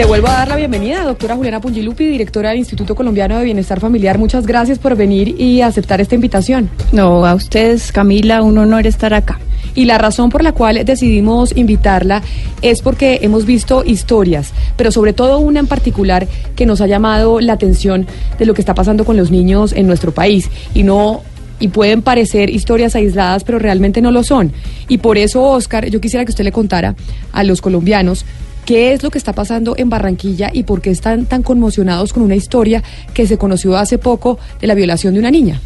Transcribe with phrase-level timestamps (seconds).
[0.00, 3.80] le vuelvo a dar la bienvenida, doctora Juliana Pungilupi, directora del Instituto Colombiano de Bienestar
[3.80, 4.16] Familiar.
[4.16, 6.70] Muchas gracias por venir y aceptar esta invitación.
[6.90, 9.38] No, a ustedes, Camila, un honor estar acá.
[9.74, 12.22] Y la razón por la cual decidimos invitarla
[12.62, 16.26] es porque hemos visto historias, pero sobre todo una en particular
[16.56, 18.06] que nos ha llamado la atención
[18.38, 20.48] de lo que está pasando con los niños en nuestro país.
[20.72, 21.20] Y no
[21.58, 24.50] y pueden parecer historias aisladas, pero realmente no lo son.
[24.88, 26.94] Y por eso, Oscar, yo quisiera que usted le contara
[27.32, 28.24] a los colombianos
[28.64, 32.22] qué es lo que está pasando en Barranquilla y por qué están tan conmocionados con
[32.22, 32.82] una historia
[33.14, 35.60] que se conoció hace poco de la violación de una niña.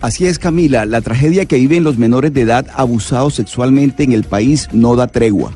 [0.00, 4.24] Así es, Camila, la tragedia que viven los menores de edad abusados sexualmente en el
[4.24, 5.52] país no da tregua.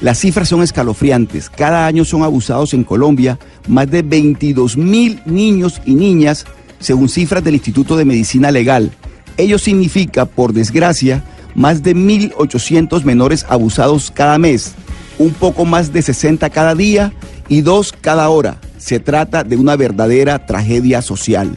[0.00, 1.50] Las cifras son escalofriantes.
[1.50, 6.44] Cada año son abusados en Colombia más de 22 mil niños y niñas,
[6.78, 8.92] según cifras del Instituto de Medicina Legal.
[9.36, 14.74] Ello significa, por desgracia, más de 1.800 menores abusados cada mes
[15.18, 17.12] un poco más de 60 cada día
[17.48, 18.58] y dos cada hora.
[18.78, 21.56] Se trata de una verdadera tragedia social.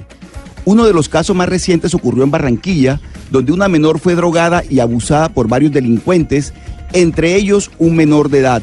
[0.65, 2.99] Uno de los casos más recientes ocurrió en Barranquilla,
[3.31, 6.53] donde una menor fue drogada y abusada por varios delincuentes,
[6.93, 8.61] entre ellos un menor de edad.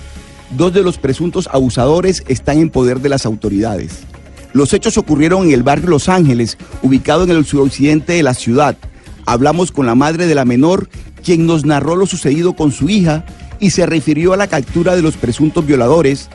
[0.56, 4.00] Dos de los presuntos abusadores están en poder de las autoridades.
[4.52, 8.76] Los hechos ocurrieron en el barrio Los Ángeles, ubicado en el suroccidente de la ciudad.
[9.26, 10.88] Hablamos con la madre de la menor,
[11.24, 13.24] quien nos narró lo sucedido con su hija
[13.58, 16.30] y se refirió a la captura de los presuntos violadores,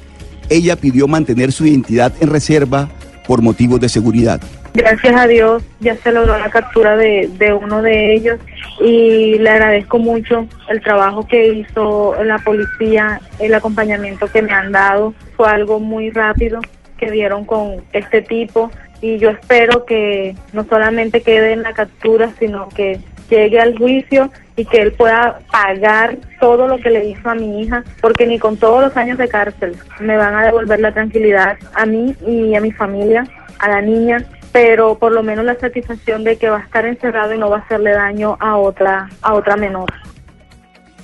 [0.49, 2.89] ella pidió mantener su identidad en reserva
[3.27, 4.41] por motivos de seguridad.
[4.73, 8.39] Gracias a Dios ya se logró la captura de, uno de ellos
[8.79, 14.71] y le agradezco mucho el trabajo que hizo la policía, el acompañamiento que me han
[14.71, 15.13] dado.
[15.35, 16.61] Fue algo muy rápido
[16.97, 22.31] que dieron con este tipo y yo espero que no solamente quede en la captura,
[22.39, 27.29] sino que llegue al juicio y que él pueda pagar todo lo que le hizo
[27.29, 30.81] a mi hija, porque ni con todos los años de cárcel me van a devolver
[30.81, 33.25] la tranquilidad a mí y a mi familia,
[33.57, 37.33] a la niña, pero por lo menos la satisfacción de que va a estar encerrado
[37.33, 39.93] y no va a hacerle daño a otra a otra menor.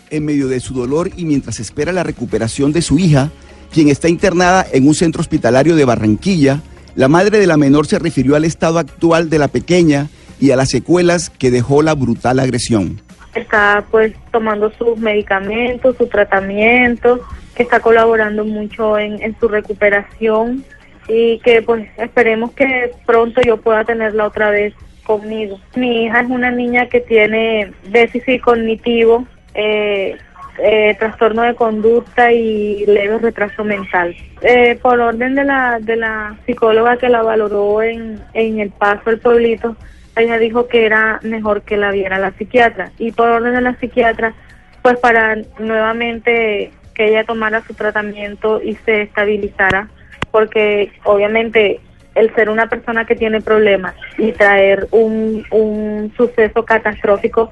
[0.09, 3.31] En medio de su dolor y mientras espera la recuperación de su hija,
[3.72, 6.59] quien está internada en un centro hospitalario de Barranquilla,
[6.96, 10.09] la madre de la menor se refirió al estado actual de la pequeña
[10.41, 13.04] y a las secuelas que dejó la brutal agresión.
[13.35, 17.19] Está pues tomando sus medicamentos, su tratamiento,
[17.56, 20.63] que está colaborando mucho en, en su recuperación
[21.07, 24.73] y que pues esperemos que pronto yo pueda tenerla otra vez
[25.03, 25.59] conmigo.
[25.75, 30.17] Mi hija es una niña que tiene déficit cognitivo, eh,
[30.57, 34.16] eh, trastorno de conducta y leve retraso mental.
[34.41, 39.09] Eh, por orden de la, de la psicóloga que la valoró en, en el paso
[39.09, 39.75] del pueblito,
[40.16, 43.76] ella dijo que era mejor que la viera la psiquiatra y por orden de la
[43.80, 44.34] psiquiatra,
[44.81, 49.90] pues para nuevamente que ella tomara su tratamiento y se estabilizara,
[50.31, 51.81] porque obviamente
[52.16, 57.52] el ser una persona que tiene problemas y traer un, un suceso catastrófico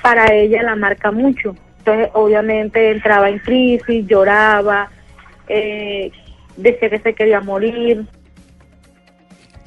[0.00, 1.56] para ella la marca mucho.
[1.78, 4.90] Entonces obviamente entraba en crisis, lloraba,
[5.48, 6.12] eh,
[6.56, 8.04] decía que se quería morir,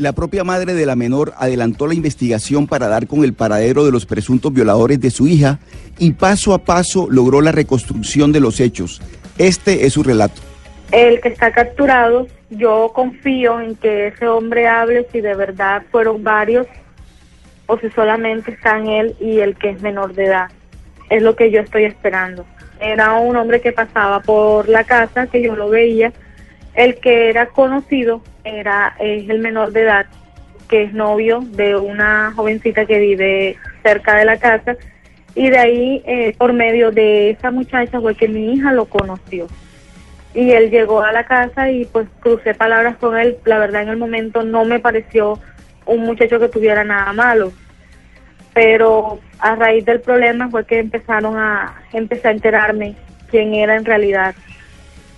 [0.02, 3.92] la propia madre de la menor adelantó la investigación para dar con el paradero de
[3.92, 5.60] los presuntos violadores de su hija
[6.00, 9.00] y paso a paso logró la reconstrucción de los hechos.
[9.38, 10.42] Este es su relato.
[10.92, 16.24] El que está capturado, yo confío en que ese hombre hable si de verdad fueron
[16.24, 16.66] varios
[17.68, 20.50] o si solamente están él y el que es menor de edad.
[21.12, 22.44] Es lo que yo estoy esperando.
[22.80, 26.12] Era un hombre que pasaba por la casa, que yo lo veía.
[26.74, 30.06] El que era conocido era es el menor de edad
[30.70, 34.76] que es novio de una jovencita que vive cerca de la casa
[35.36, 39.48] y de ahí eh, por medio de esa muchacha fue que mi hija lo conoció.
[40.34, 43.38] Y él llegó a la casa y pues crucé palabras con él.
[43.46, 45.40] La verdad en el momento no me pareció
[45.86, 47.52] un muchacho que tuviera nada malo
[48.54, 52.96] pero a raíz del problema fue que empezaron a empecé a enterarme
[53.30, 54.36] quién era en realidad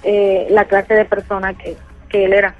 [0.03, 1.75] eh, la clase de persona que,
[2.09, 2.55] que él era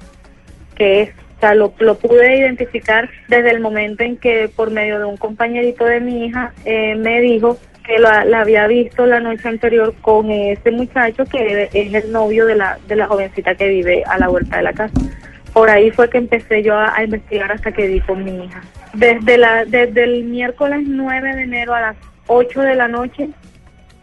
[0.74, 5.04] que es, o sea, lo, pude identificar desde el momento en que por medio de
[5.04, 9.94] un compañerito de mi hija eh, me dijo que la, había visto la noche anterior
[10.00, 14.18] con ese muchacho que es el novio de la, de la jovencita que vive a
[14.18, 14.94] la vuelta de la casa.
[15.52, 18.60] Por ahí fue que empecé yo a, investigar hasta que di con mi hija.
[18.94, 23.28] Desde, la, desde el miércoles 9 de enero a las 8 de la noche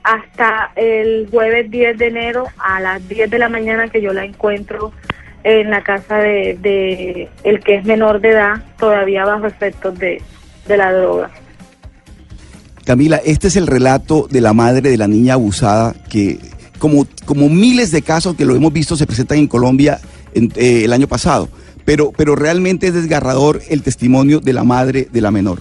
[0.03, 4.25] hasta el jueves 10 de enero a las 10 de la mañana que yo la
[4.25, 4.94] encuentro
[5.43, 10.21] en la casa de, el que es menor de edad todavía bajo efectos de,
[10.67, 11.29] de la droga.
[12.85, 16.39] Camila, este es el relato de la madre de la niña abusada que
[16.79, 19.99] como, como miles de casos que lo hemos visto se presentan en Colombia
[20.33, 21.47] eh, el año pasado.
[21.85, 25.59] Pero, pero realmente es desgarrador el testimonio de la madre de la menor.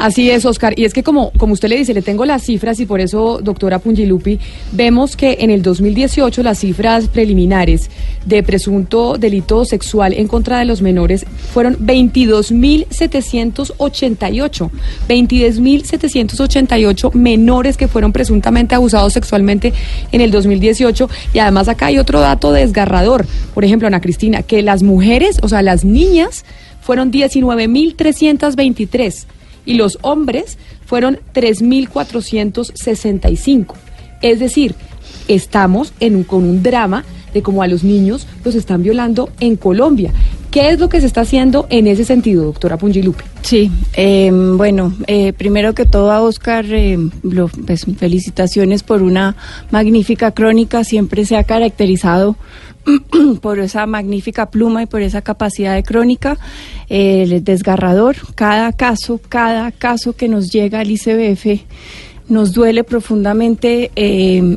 [0.00, 0.72] Así es, Oscar.
[0.78, 3.40] Y es que como, como usted le dice, le tengo las cifras y por eso,
[3.42, 4.40] doctora Pungilupi,
[4.72, 7.90] vemos que en el 2018 las cifras preliminares
[8.24, 14.70] de presunto delito sexual en contra de los menores fueron 22.788.
[15.06, 19.74] 22.788 menores que fueron presuntamente abusados sexualmente
[20.12, 21.10] en el 2018.
[21.34, 23.26] Y además acá hay otro dato desgarrador.
[23.52, 26.46] Por ejemplo, Ana Cristina, que las mujeres, o sea, las niñas,
[26.80, 29.26] fueron 19.323
[29.64, 33.74] y los hombres fueron 3.465.
[34.22, 34.74] Es decir,
[35.28, 40.12] estamos en con un drama de cómo a los niños los están violando en Colombia.
[40.50, 43.22] ¿Qué es lo que se está haciendo en ese sentido, doctora Pungilupe?
[43.42, 46.66] Sí, em, bueno, eh, primero que todo a Oscar,
[47.64, 49.36] pues, felicitaciones por una
[49.70, 52.36] magnífica crónica, siempre se ha caracterizado
[53.42, 56.38] por esa magnífica pluma y por esa capacidad de crónica.
[56.88, 61.64] el desgarrador, cada caso, cada caso que nos llega al ICBF
[62.30, 64.56] nos duele profundamente eh,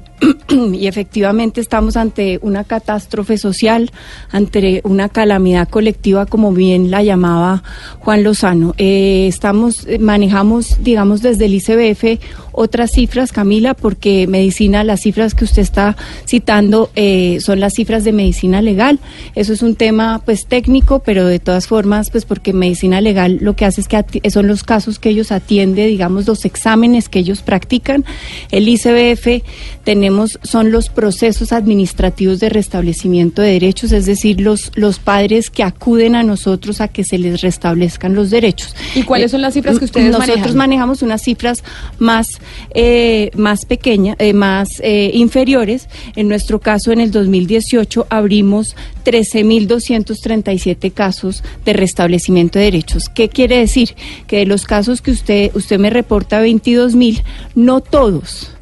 [0.50, 3.92] y efectivamente estamos ante una catástrofe social,
[4.32, 7.64] ante una calamidad colectiva, como bien la llamaba
[8.00, 8.76] Juan Lozano.
[8.78, 15.34] Eh, estamos, eh, manejamos, digamos, desde el ICBF otras cifras, Camila, porque medicina, las cifras
[15.34, 15.98] que usted está
[16.28, 16.92] citando
[17.40, 19.00] son las cifras de medicina legal.
[19.34, 23.56] Eso es un tema, pues, técnico, pero de todas formas, pues, porque medicina legal lo
[23.56, 27.42] que hace es que son los casos que ellos atienden, digamos, los exámenes que ellos
[27.42, 28.04] practican practican.
[28.52, 29.44] El ICBF
[29.84, 35.64] tenemos son los procesos administrativos de restablecimiento de derechos, es decir, los los padres que
[35.64, 38.76] acuden a nosotros a que se les restablezcan los derechos.
[38.96, 41.64] ¿Y cuáles son las cifras que ustedes Nosotros manejamos unas cifras
[42.00, 42.28] más
[42.74, 45.88] eh, más pequeñas, eh, más eh, inferiores.
[46.16, 53.10] En nuestro caso, en el 2018 abrimos 13.237 casos de restablecimiento de derechos.
[53.10, 53.96] ¿Qué quiere decir?
[54.28, 57.24] Que de los casos que usted usted me reporta 22.000,
[57.56, 58.54] no todos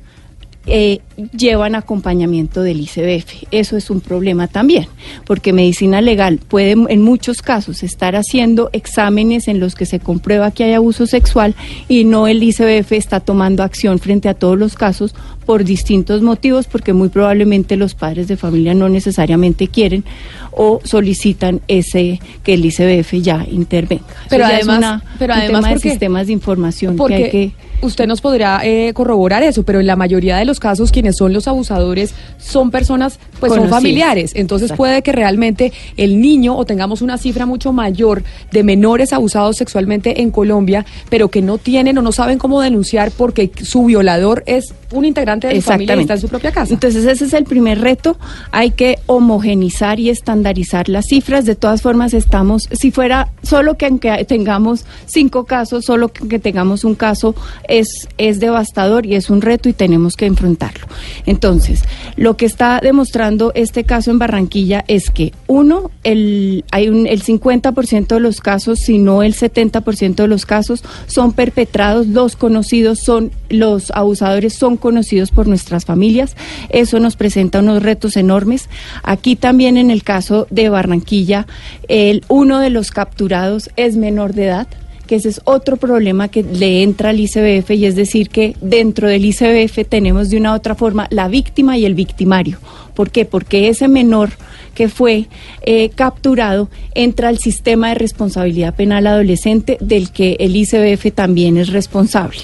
[0.67, 0.99] eh,
[1.29, 3.45] llevan acompañamiento del ICBF.
[3.51, 4.88] Eso es un problema también,
[5.25, 10.51] porque medicina legal puede en muchos casos estar haciendo exámenes en los que se comprueba
[10.51, 11.56] que hay abuso sexual
[11.88, 15.15] y no el ICBF está tomando acción frente a todos los casos
[15.45, 20.03] por distintos motivos, porque muy probablemente los padres de familia no necesariamente quieren
[20.51, 24.03] o solicitan ese que el ICBF ya intervenga.
[24.29, 27.51] Pero además, pero además de sistemas de información que hay que
[27.81, 31.33] usted nos podrá eh, corroborar eso, pero en la mayoría de los casos quienes son
[31.33, 34.31] los abusadores son personas, pues son familiares.
[34.35, 39.57] Entonces puede que realmente el niño o tengamos una cifra mucho mayor de menores abusados
[39.57, 44.43] sexualmente en Colombia, pero que no tienen o no saben cómo denunciar porque su violador
[44.45, 46.73] es un integrante de su familia y está en su propia casa.
[46.73, 48.17] Entonces ese es el primer reto.
[48.51, 51.45] Hay que homogenizar y estandarizar las cifras.
[51.45, 53.89] De todas formas estamos, si fuera solo que
[54.27, 57.35] tengamos cinco casos, solo que tengamos un caso
[57.67, 60.87] es, es devastador y es un reto y tenemos que enfrentarlo.
[61.25, 61.83] Entonces,
[62.15, 67.24] lo que está demostrando este caso en Barranquilla es que, uno, el, hay un, el
[67.24, 73.00] 50% de los casos, si no el 70% de los casos, son perpetrados, los conocidos
[73.00, 76.36] son, los abusadores son conocidos por nuestras familias.
[76.69, 78.69] Eso nos presenta unos retos enormes.
[79.03, 81.48] Aquí también en el caso de Barranquilla,
[81.88, 84.67] el, uno de los capturados es menor de edad
[85.12, 89.10] que ese es otro problema que le entra al ICBF y es decir que dentro
[89.10, 92.60] del ICBF tenemos de una u otra forma la víctima y el victimario.
[92.96, 93.25] ¿Por qué?
[93.25, 94.30] Porque ese menor
[94.74, 95.25] que fue
[95.63, 101.74] eh, capturado entra al sistema de responsabilidad penal adolescente del que el ICBF también es
[101.74, 102.39] responsable.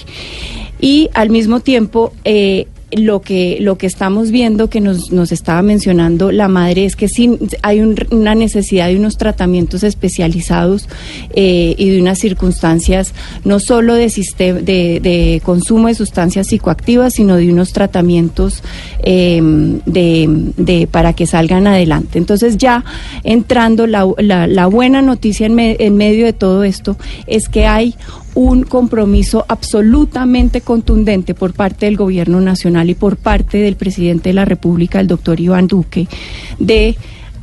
[0.78, 5.60] Y al mismo tiempo, eh, lo que lo que estamos viendo que nos, nos estaba
[5.60, 10.88] mencionando la madre es que sí hay una necesidad de unos tratamientos especializados
[11.34, 13.12] eh, y de unas circunstancias
[13.44, 18.62] no solo de, de, de, consumo de sustancias psicoactivas sino de unos tratamientos
[19.02, 22.18] em, de, para que salgan adelante.
[22.18, 22.84] Entonces ya
[23.22, 27.94] entrando la, la, la buena noticia en, en medio de todo esto es que hay
[28.38, 34.34] un compromiso absolutamente contundente por parte del Gobierno Nacional y por parte del presidente de
[34.34, 36.06] la República, el doctor Iván Duque,
[36.60, 36.96] de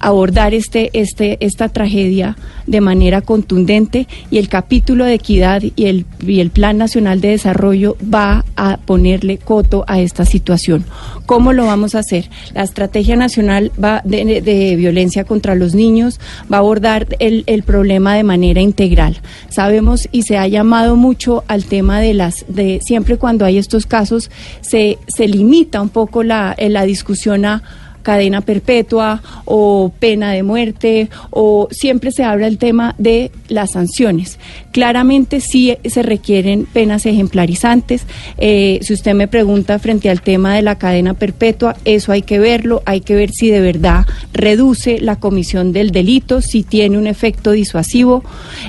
[0.05, 6.05] abordar este, este, esta tragedia de manera contundente y el capítulo de equidad y el,
[6.25, 10.85] y el Plan Nacional de Desarrollo va a ponerle coto a esta situación.
[11.25, 12.29] ¿Cómo lo vamos a hacer?
[12.53, 16.19] La Estrategia Nacional va de, de Violencia contra los Niños
[16.51, 19.17] va a abordar el, el problema de manera integral.
[19.49, 23.87] Sabemos y se ha llamado mucho al tema de las, de siempre cuando hay estos
[23.87, 24.29] casos,
[24.61, 27.63] se, se limita un poco la, la discusión a
[28.05, 34.37] cadena perpetua o pena de muerte o siempre se habla el tema de las sanciones.
[34.71, 38.05] Claramente sí se requieren penas ejemplarizantes.
[38.37, 42.37] Eh, si usted me pregunta frente al tema de la cadena perpetua, eso hay que
[42.37, 47.07] verlo, hay que ver si de verdad reduce la comisión del delito, si tiene un
[47.07, 48.23] efecto disuasivo,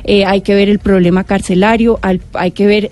[0.04, 2.90] eh, hay que ver el problema carcelario, hay que ver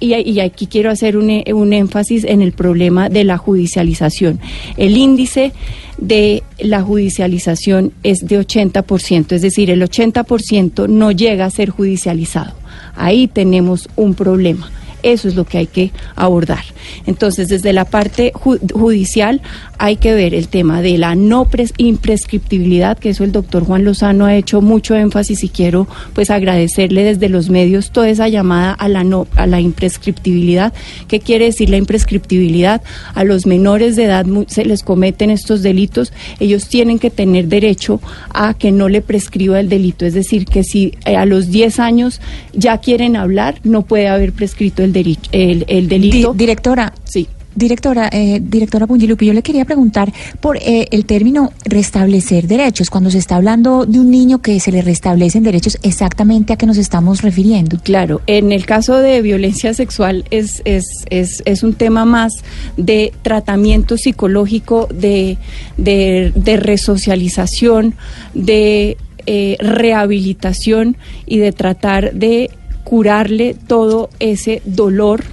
[0.00, 4.40] y, aquí quiero hacer un, un, énfasis en el problema de la judicialización.
[4.76, 5.52] El índice
[5.98, 12.54] de la judicialización es de 80%, es decir, el 80% no llega a ser judicializado.
[12.96, 14.70] Ahí tenemos un problema.
[15.02, 16.64] Eso es lo que hay que abordar.
[17.06, 19.40] Entonces, desde la parte judicial
[19.80, 24.26] hay que ver el tema de la no imprescriptibilidad, que eso el doctor Juan Lozano
[24.26, 28.88] ha hecho mucho énfasis y quiero pues agradecerle desde los medios toda esa llamada a
[28.88, 30.74] la no a la imprescriptibilidad.
[31.08, 32.82] ¿Qué quiere decir la imprescriptibilidad?
[33.14, 38.02] A los menores de edad se les cometen estos delitos, ellos tienen que tener derecho
[38.34, 41.78] a que no le prescriba el delito, es decir, que si eh, a los 10
[41.78, 42.20] años
[42.52, 44.94] ya quieren hablar, no puede haber prescrito el,
[45.32, 46.34] el, el delito.
[46.34, 47.28] directora, sí.
[47.60, 52.88] Directora, eh, directora Pungilupi, yo le quería preguntar por eh, el término restablecer derechos.
[52.88, 56.64] Cuando se está hablando de un niño que se le restablecen derechos, ¿exactamente a qué
[56.64, 57.78] nos estamos refiriendo?
[57.82, 62.32] Claro, en el caso de violencia sexual es, es, es, es un tema más
[62.78, 65.36] de tratamiento psicológico, de,
[65.76, 67.94] de, resocialización,
[68.32, 72.48] de eh, rehabilitación y de tratar de
[72.84, 75.24] curarle todo ese dolor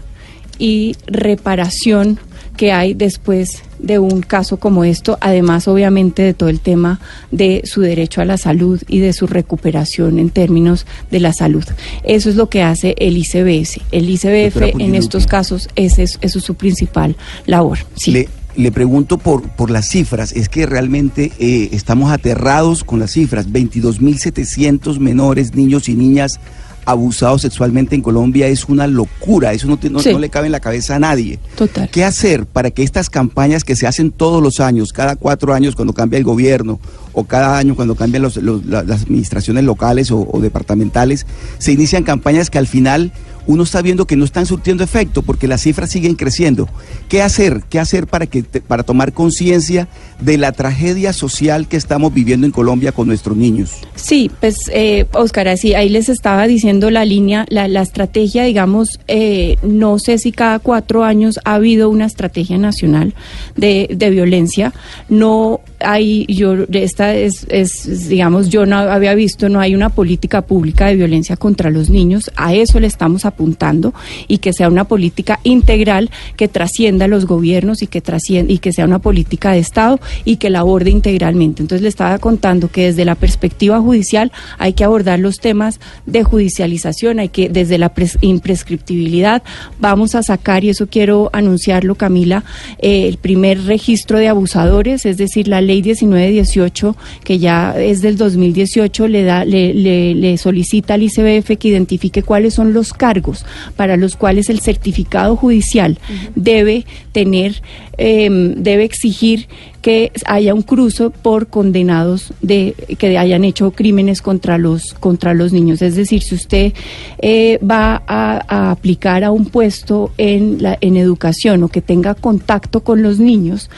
[0.58, 2.20] y reparación
[2.58, 7.00] que hay después de un caso como esto, además obviamente de todo el tema
[7.32, 11.64] de su derecho a la salud y de su recuperación en términos de la salud.
[12.04, 13.80] Eso es lo que hace el ICBS.
[13.92, 17.78] El ICBF en estos casos, ese es, eso es su principal labor.
[18.08, 23.12] Le, le pregunto por, por las cifras, es que realmente eh, estamos aterrados con las
[23.12, 26.40] cifras, 22.700 menores, niños y niñas
[26.88, 30.96] abusados sexualmente en Colombia es una locura, eso no, no, le cabe en la cabeza
[30.96, 31.38] a nadie.
[31.58, 31.89] Total.
[31.89, 35.75] ¿Qué hacer para que estas campañas que se hacen todos los años, cada cuatro años
[35.75, 36.79] cuando cambia el gobierno
[37.20, 41.26] o cada año cuando cambian las administraciones locales o, o departamentales,
[41.58, 43.12] se inician campañas que al final
[43.48, 46.68] uno está viendo que no están surtiendo efecto porque las cifras siguen creciendo.
[47.08, 47.64] ¿Qué hacer?
[47.70, 49.88] ¿Qué hacer para, que, para tomar conciencia
[50.20, 53.72] de la tragedia social que estamos viviendo en Colombia con nuestros niños?
[53.96, 59.00] Sí, pues eh, Oscar, así ahí les estaba diciendo la línea, la, la estrategia, digamos,
[59.08, 63.16] eh, no sé si cada cuatro años ha habido una estrategia nacional
[63.56, 64.74] de, de violencia.
[65.08, 70.88] No hay, yo, esta es, digamos, yo no había visto, no hay una política pública
[70.88, 72.32] de violencia contra los niños.
[72.36, 73.94] A eso le estamos apuntando
[74.28, 78.04] y que sea una política integral que trascienda los gobiernos y que
[78.48, 81.62] y que sea una política de Estado y que la aborde integralmente.
[81.62, 86.24] Entonces le estaba contando que desde la perspectiva judicial hay que abordar los temas de
[86.24, 89.44] judicialización, hay que desde la imprescriptibilidad
[89.80, 92.44] vamos a sacar y eso quiero anunciarlo Camila,
[92.80, 96.87] eh, el primer registro de abusadores, es decir, la ley 1918
[97.24, 102.24] que ya es del 2018 le da le, le, le solicita al ICBF que identifique
[102.24, 105.98] cuáles son los cargos para los cuales el certificado judicial
[106.36, 107.62] debe tener,
[107.98, 109.48] em, debe exigir
[109.82, 115.54] que haya un cruce por condenados de que hayan hecho crímenes contra los contra los
[115.54, 115.82] niños.
[115.82, 116.74] Es decir, si usted
[117.20, 122.82] eh, va a, aplicar a un puesto en la en educación o que tenga contacto
[122.82, 123.70] con los niños,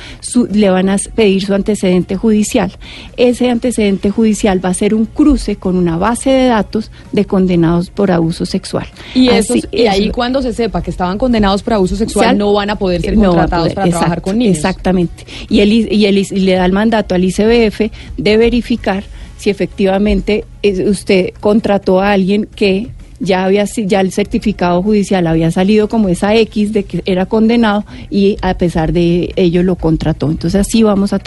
[0.51, 2.71] le van a pedir su antecedente judicial.
[3.15, 7.91] Ese antecedente judicial va a ser un cruce con una base de datos de condenados
[7.91, 8.87] por abuso sexual.
[9.13, 9.29] Y,
[9.71, 13.01] y ahí cuando se sepa que estaban condenados por abuso sexual, no van a poder
[13.01, 14.57] ser contratados para trabajar con niños.
[14.57, 15.25] Exactamente.
[15.49, 19.03] Y el y, le da el mandato al ICBF de verificar
[19.37, 20.45] si efectivamente
[20.85, 22.89] usted contrató a alguien que
[23.19, 27.85] ya había ya el certificado judicial había salido como esa X de que era condenado
[28.09, 30.31] y a pesar de ello lo contrató.
[30.31, 31.19] Entonces así vamos a,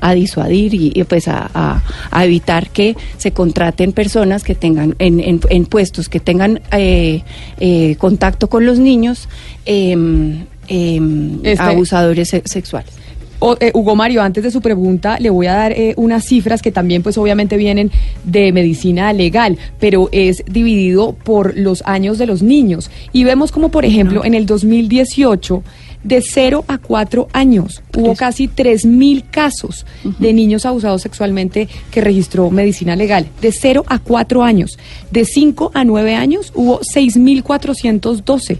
[0.00, 1.82] a, disuadir y, pues a,
[2.20, 7.22] evitar que se contraten personas que tengan en, en, puestos que tengan eh,
[7.58, 9.28] eh, contacto con los niños
[9.66, 9.96] eh,
[11.58, 12.92] abusadores sexuales.
[13.40, 16.62] O, eh, Hugo Mario, antes de su pregunta, le voy a dar eh, unas cifras
[16.62, 17.90] que también, pues obviamente vienen
[18.24, 22.90] de medicina legal, pero es dividido por los años de los niños.
[23.12, 25.62] Y vemos como, por ejemplo, en el 2018,
[26.04, 29.84] de 0 a 4 años, hubo casi 3.000 casos
[30.18, 33.26] de niños abusados sexualmente que registró medicina legal.
[33.40, 34.78] De 0 a 4 años.
[35.10, 38.58] De 5 a 9 años hubo 6.412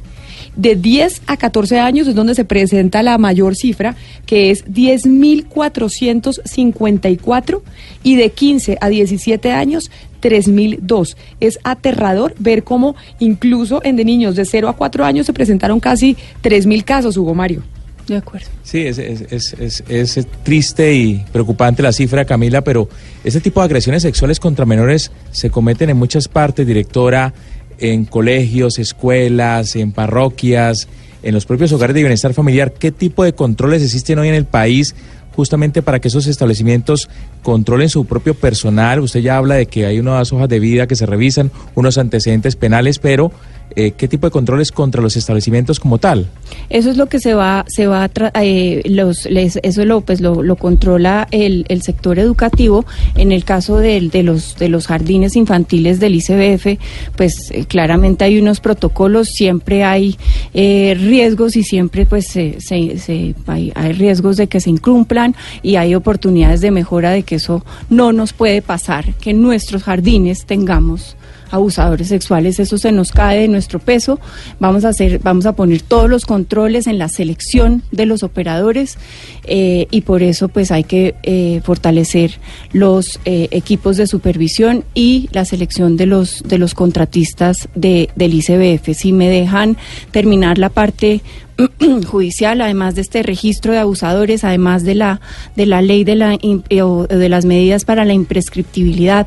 [0.56, 3.96] de 10 a 14 años es donde se presenta la mayor cifra,
[4.26, 7.62] que es 10.454,
[8.02, 9.90] y de 15 a 17 años,
[10.22, 11.16] 3.002.
[11.40, 15.80] Es aterrador ver cómo incluso en de niños de 0 a 4 años se presentaron
[15.80, 17.62] casi 3.000 casos, Hugo Mario.
[18.06, 18.48] De acuerdo.
[18.62, 22.86] Sí, es, es, es, es, triste y preocupante la cifra, Camila, pero
[23.24, 27.32] ese tipo de agresiones sexuales contra menores se cometen en muchas partes, directora
[27.78, 30.88] en colegios, escuelas, en parroquias,
[31.22, 32.72] en los propios hogares de bienestar familiar.
[32.72, 34.94] ¿Qué tipo de controles existen hoy en el país
[35.34, 37.08] justamente para que esos establecimientos
[37.42, 39.00] controlen su propio personal?
[39.00, 42.56] Usted ya habla de que hay unas hojas de vida que se revisan, unos antecedentes
[42.56, 43.32] penales, pero
[43.76, 46.26] eh, qué tipo de controles contra los establecimientos como tal.
[46.70, 48.08] Eso es lo que se va, se va
[48.40, 52.84] eh, los, eso lo, pues lo, lo controla el, el, sector educativo.
[53.16, 56.78] En el caso de, de, los, de los jardines infantiles del ICBF,
[57.16, 60.16] pues eh, claramente hay unos protocolos, siempre hay
[60.54, 65.76] eh, riesgos y siempre pues se, se, hay, hay riesgos de que se incumplan y
[65.76, 70.46] hay oportunidades de mejora de que eso no nos puede pasar, que en nuestros jardines
[70.46, 71.16] tengamos
[71.54, 74.20] abusadores sexuales, eso se nos cae de nuestro peso.
[74.60, 78.98] Vamos a hacer, vamos a poner todos los controles en la selección de los operadores
[79.44, 82.38] eh, y por eso pues hay que eh, fortalecer
[82.72, 88.34] los eh, equipos de supervisión y la selección de los de los contratistas de, del
[88.34, 88.94] ICBF.
[88.94, 89.76] Si me dejan
[90.10, 91.22] terminar la parte
[92.06, 95.20] judicial, además de este registro de abusadores, además de la
[95.56, 99.26] de la ley de la de las medidas para la imprescriptibilidad,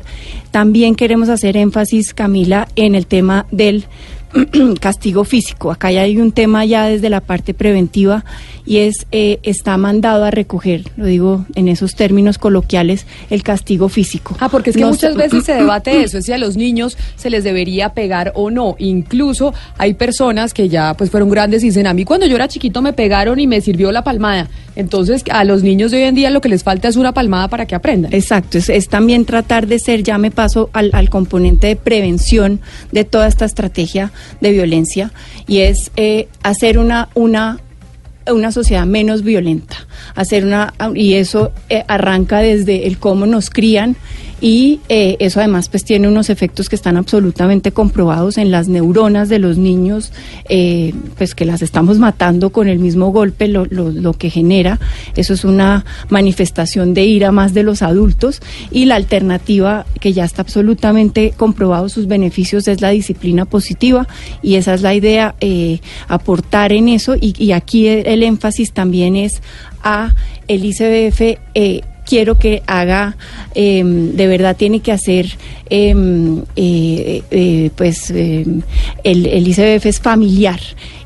[0.50, 3.86] también queremos hacer énfasis, Camila, en el tema del
[4.80, 5.70] castigo físico.
[5.70, 8.24] Acá ya hay un tema ya desde la parte preventiva
[8.66, 13.88] y es eh, está mandado a recoger, lo digo en esos términos coloquiales, el castigo
[13.88, 14.36] físico.
[14.40, 17.30] Ah, porque es que muchas veces se debate eso, es si a los niños se
[17.30, 18.76] les debería pegar o no.
[18.78, 22.48] Incluso hay personas que ya pues fueron grandes y dicen, a mí cuando yo era
[22.48, 24.48] chiquito me pegaron y me sirvió la palmada.
[24.76, 27.48] Entonces a los niños de hoy en día lo que les falta es una palmada
[27.48, 28.12] para que aprendan.
[28.12, 32.60] Exacto, es, es también tratar de ser, ya me paso al, al componente de prevención
[32.92, 35.12] de toda esta estrategia de violencia
[35.46, 37.60] y es eh, hacer una, una,
[38.30, 39.76] una sociedad menos violenta,
[40.14, 43.96] hacer una y eso eh, arranca desde el cómo nos crían
[44.40, 49.28] y eh, eso además pues tiene unos efectos que están absolutamente comprobados en las neuronas
[49.28, 50.12] de los niños,
[50.48, 54.78] eh, pues que las estamos matando con el mismo golpe, lo, lo, lo, que genera,
[55.16, 58.40] eso es una manifestación de ira más de los adultos.
[58.70, 64.06] Y la alternativa que ya está absolutamente comprobado sus beneficios es la disciplina positiva.
[64.42, 67.16] Y esa es la idea, eh, aportar en eso.
[67.20, 69.42] Y, y aquí el, énfasis también es
[69.82, 70.14] a
[70.46, 71.38] el ICBF
[72.08, 73.16] quiero que haga,
[73.54, 75.36] eh, de verdad tiene que hacer,
[75.68, 78.62] em, eh, eh, pues em,
[79.04, 80.60] el, el ICBF es familiar.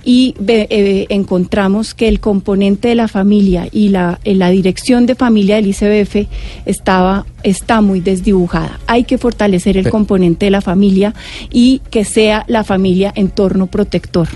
[0.04, 5.56] Y eh, encontramos que el componente de la familia y la, la dirección de familia
[5.56, 6.28] del ICBF
[6.66, 8.80] estaba está muy desdibujada.
[8.86, 11.14] Hay que fortalecer el componente de la familia
[11.50, 14.28] y que sea la familia entorno protector.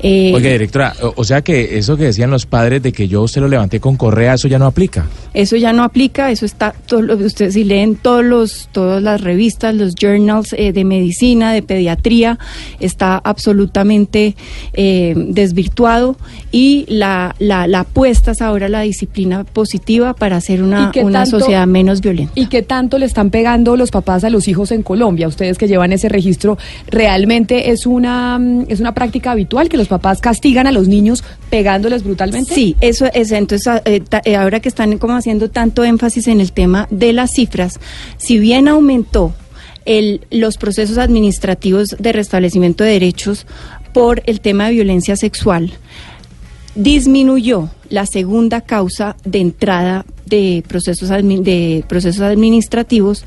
[0.00, 3.40] Eh, Oiga, directora, o sea que eso que decían los padres de que yo se
[3.40, 5.06] lo levanté con correa, eso ya no aplica.
[5.34, 9.74] Eso ya no aplica, eso está, todo, ustedes si leen todos los, todas las revistas,
[9.74, 12.38] los journals eh, de medicina, de pediatría,
[12.80, 14.36] está absolutamente
[14.72, 16.16] eh, desvirtuado
[16.52, 21.40] y la, la, la, apuesta es ahora la disciplina positiva para hacer una, una tanto,
[21.40, 22.32] sociedad menos violenta.
[22.38, 25.26] ¿Y qué tanto le están pegando los papás a los hijos en Colombia?
[25.26, 30.20] Ustedes que llevan ese registro, ¿realmente es una, es una práctica habitual que los papás
[30.20, 32.54] castigan a los niños pegándoles brutalmente?
[32.54, 33.32] Sí, eso es.
[33.32, 37.80] Entonces, eh, ahora que están como haciendo tanto énfasis en el tema de las cifras,
[38.18, 39.34] si bien aumentó
[39.84, 43.48] el, los procesos administrativos de restablecimiento de derechos
[43.92, 45.72] por el tema de violencia sexual,
[46.78, 53.24] disminuyó la segunda causa de entrada de procesos, de procesos administrativos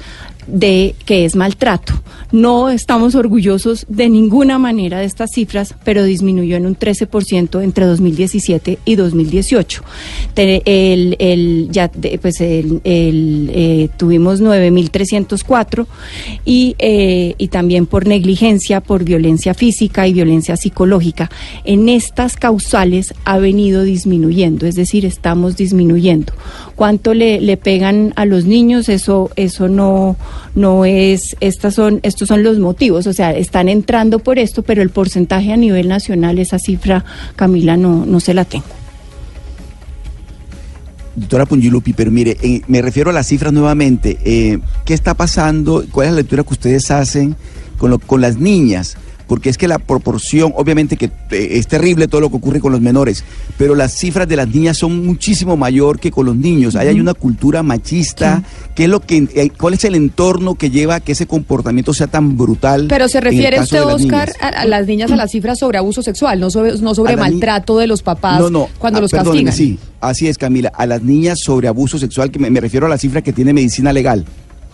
[0.48, 1.94] de que es maltrato.
[2.32, 7.86] No estamos orgullosos de ninguna manera de estas cifras, pero disminuyó en un 13% entre
[7.86, 9.84] 2017 y 2018.
[10.36, 15.86] El, el, ya, pues el, eh, tuvimos 9.304
[16.46, 21.30] y, eh, y también por negligencia, por violencia física y violencia psicológica.
[21.66, 26.32] En estas causales ha venido disminuyendo, es decir, estamos disminuyendo.
[26.76, 28.88] ¿Cuánto le, le pegan a los niños?
[28.88, 30.16] Eso, eso no
[30.56, 34.82] no es, estas son, estos son los motivos, o sea, están entrando por esto, pero
[34.82, 38.66] el porcentaje a nivel nacional, esa cifra, Camila, no, no se la tengo.
[41.16, 44.18] Doctora Pungilupi, pero mire, eh, me refiero a las cifras nuevamente.
[44.24, 45.84] Eh, ¿Qué está pasando?
[45.92, 47.36] ¿Cuál es la lectura que ustedes hacen
[47.78, 48.98] con, lo, con las niñas?
[49.32, 52.74] Porque es que la proporción, obviamente que eh, es terrible todo lo que ocurre con
[52.74, 53.24] los menores,
[53.58, 56.76] pero las cifras de las niñas son muchísimo mayor que con los niños.
[56.76, 58.44] Ahí hay una cultura machista,
[58.76, 61.94] ¿qué es lo que, eh, ¿cuál es el entorno que lleva a que ese comportamiento
[61.94, 62.88] sea tan brutal?
[62.90, 66.50] Pero se refiere usted, Oscar, a, las niñas a las cifras sobre abuso sexual, no
[66.52, 68.42] sobre, no sobre maltrato de los papás
[68.80, 69.54] cuando ah, los castigan.
[69.54, 72.98] Sí, así es, Camila, a las niñas sobre abuso sexual, que me refiero a la
[72.98, 74.26] cifra que tiene medicina legal.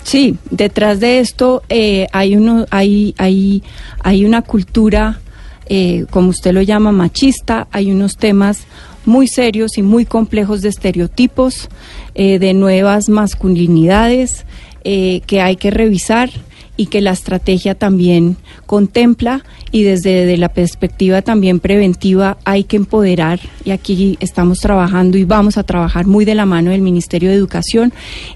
[0.08, 3.62] Sí, detrás de esto eh, hay, uno, hay, hay,
[4.00, 5.20] hay una cultura,
[5.66, 8.68] eh, como usted lo llama, machista, hay unos temas
[9.04, 11.68] muy serios y muy complejos de estereotipos,
[12.16, 14.46] eh, de nuevas masculinidades
[14.82, 16.30] que hay que revisar
[16.78, 23.40] y que la estrategia también contempla y desde la perspectiva también preventiva hay que empoderar
[23.66, 27.36] y aquí estamos trabajando y vamos a trabajar muy de la mano del Ministerio de
[27.36, 27.94] Educación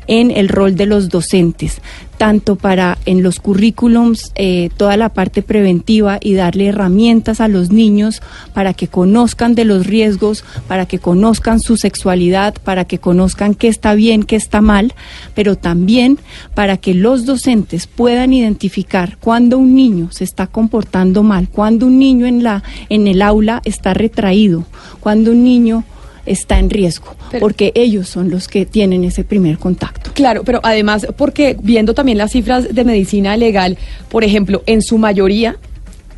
[0.08, 1.82] en el rol de los docentes,
[2.22, 7.72] tanto para en los currículums eh, toda la parte preventiva y darle herramientas a los
[7.72, 8.22] niños
[8.54, 13.70] para que conozcan de los riesgos, para que conozcan su sexualidad, para que conozcan qué
[13.70, 14.94] está bien, qué está mal,
[15.34, 16.20] pero también
[16.54, 21.98] para que los docentes puedan identificar cuando un niño se está comportando mal, cuando un
[21.98, 24.66] niño en la en el aula está retraído,
[25.00, 25.86] cuando un niño
[26.26, 30.12] está en riesgo, porque ellos son los que tienen ese primer contacto.
[30.14, 33.78] Claro, pero además, porque viendo también las cifras de medicina legal,
[34.10, 35.58] por ejemplo, en su mayoría,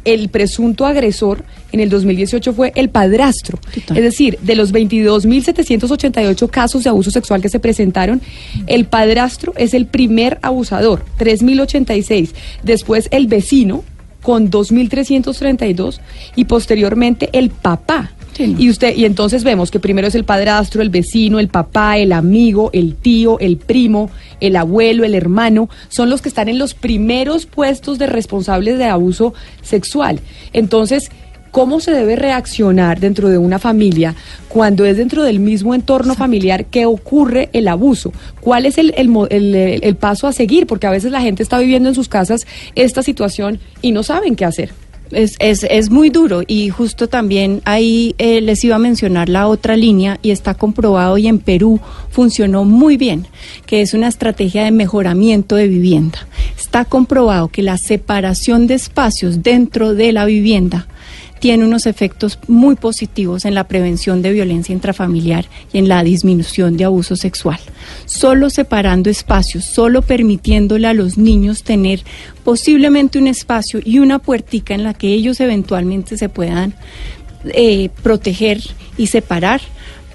[0.05, 3.57] el presunto agresor en el 2018 fue el padrastro.
[3.73, 8.21] Es decir, de los 22.788 casos de abuso sexual que se presentaron,
[8.67, 12.31] el padrastro es el primer abusador, 3.086.
[12.63, 13.83] Después el vecino,
[14.21, 15.99] con 2.332.
[16.35, 20.89] Y posteriormente el papá, y usted y entonces vemos que primero es el padrastro, el
[20.89, 26.21] vecino, el papá, el amigo, el tío, el primo, el abuelo, el hermano, son los
[26.21, 30.19] que están en los primeros puestos de responsables de abuso sexual.
[30.51, 31.11] Entonces,
[31.51, 34.15] ¿cómo se debe reaccionar dentro de una familia
[34.47, 38.11] cuando es dentro del mismo entorno familiar que ocurre el abuso?
[38.41, 40.65] ¿Cuál es el, el paso a seguir?
[40.65, 44.35] Porque a veces la gente está viviendo en sus casas esta situación y no saben
[44.35, 44.82] qué hacer
[45.13, 49.47] es, es, es, muy duro y justo también ahí eh, les iba a mencionar la
[49.47, 53.27] otra línea y está comprobado y en Perú funcionó muy bien,
[53.65, 56.27] que es una estrategia de mejoramiento de vivienda.
[56.57, 60.87] Está comprobado que la separación de espacios dentro de la vivienda
[61.43, 66.77] tiene unos efectos muy positivos en la prevención de violencia intrafamiliar y en la disminución
[66.77, 67.59] de abuso sexual.
[68.05, 72.05] Solo separando espacios, solo permitiéndole a los niños tener
[72.43, 76.73] posiblemente un espacio y una puertica en la que ellos eventualmente se puedan
[77.45, 78.61] eh, proteger
[78.97, 79.61] y separar,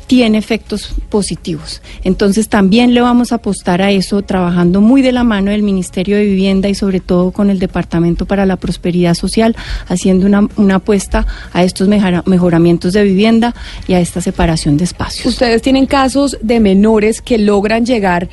[0.09, 1.83] tiene efectos positivos.
[2.03, 6.17] Entonces también le vamos a apostar a eso, trabajando muy de la mano del Ministerio
[6.17, 9.55] de Vivienda y sobre todo con el Departamento para la Prosperidad Social,
[9.87, 13.55] haciendo una, una apuesta a estos mejoramientos de vivienda
[13.87, 15.27] y a esta separación de espacios.
[15.27, 18.31] Ustedes tienen casos de menores que logran llegar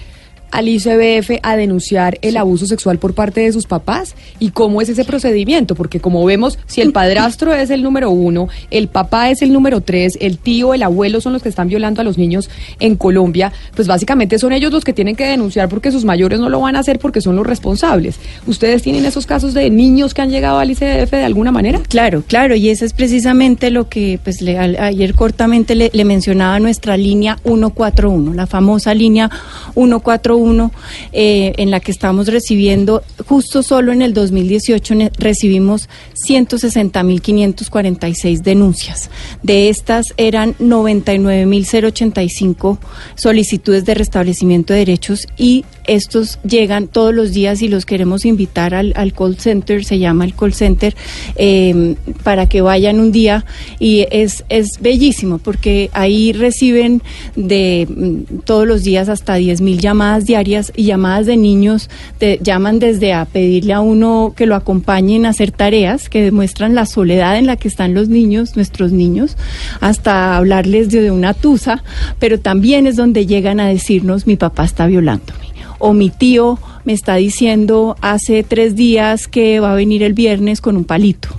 [0.51, 4.15] al ICBF a denunciar el abuso sexual por parte de sus papás?
[4.39, 5.75] ¿Y cómo es ese procedimiento?
[5.75, 9.81] Porque como vemos, si el padrastro es el número uno, el papá es el número
[9.81, 13.51] tres, el tío, el abuelo son los que están violando a los niños en Colombia,
[13.75, 16.75] pues básicamente son ellos los que tienen que denunciar porque sus mayores no lo van
[16.75, 18.19] a hacer porque son los responsables.
[18.47, 21.81] ¿Ustedes tienen esos casos de niños que han llegado al ICBF de alguna manera?
[21.87, 26.97] Claro, claro, y eso es precisamente lo que pues ayer cortamente le, le mencionaba nuestra
[26.97, 29.29] línea 141, la famosa línea
[29.73, 30.71] 141 141,
[31.11, 35.89] eh, en la que estamos recibiendo, justo solo en el 2018 recibimos
[36.27, 39.09] 160.546 denuncias.
[39.41, 42.77] De estas eran 99.085
[43.15, 48.73] solicitudes de restablecimiento de derechos y estos llegan todos los días y los queremos invitar
[48.73, 50.95] al, call center, se llama el call center,
[51.35, 53.45] em, para que vayan un día
[53.79, 57.03] y es, es bellísimo porque ahí reciben
[57.35, 59.79] de mm, todos los días hasta 10 mil
[60.25, 65.25] diarias y llamadas de niños, te llaman desde a pedirle a uno que lo acompañen
[65.25, 69.37] a hacer tareas que demuestran la soledad en la que están los niños, nuestros niños,
[69.81, 71.83] hasta hablarles de una tusa,
[72.19, 75.45] pero también es donde llegan a decirnos mi papá está violándome
[75.79, 80.61] o mi tío me está diciendo hace tres días que va a venir el viernes
[80.61, 81.29] con un palito.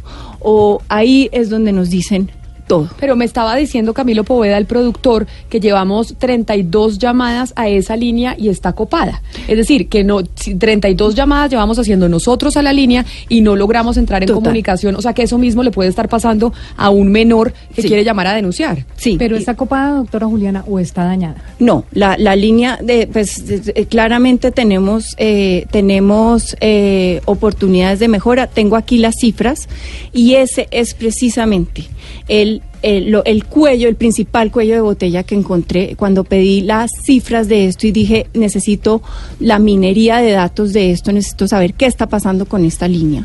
[0.40, 2.30] O ahí es donde nos dicen,
[2.66, 2.88] todo.
[2.98, 8.34] Pero me estaba diciendo Camilo Poveda, el productor, que llevamos 32 llamadas a esa línea
[8.38, 9.22] y está copada.
[9.48, 13.96] Es decir, que no 32 llamadas llevamos haciendo nosotros a la línea y no logramos
[13.96, 14.96] entrar en comunicación.
[14.96, 18.26] O sea que eso mismo le puede estar pasando a un menor que quiere llamar
[18.28, 18.84] a denunciar.
[18.96, 19.16] Sí.
[19.18, 21.36] Pero está copada, doctora Juliana, o está dañada.
[21.58, 23.42] No, la, la línea de, pues
[23.88, 28.46] claramente tenemos eh, tenemos eh, oportunidades de mejora.
[28.46, 29.68] Tengo aquí las cifras
[30.12, 31.88] y ese es precisamente
[32.28, 37.48] él el el, cuello, el principal cuello de botella que encontré cuando pedí las cifras
[37.48, 39.02] de esto y dije, necesito
[39.40, 43.24] la minería de datos de esto, necesito saber qué está pasando con esta línea,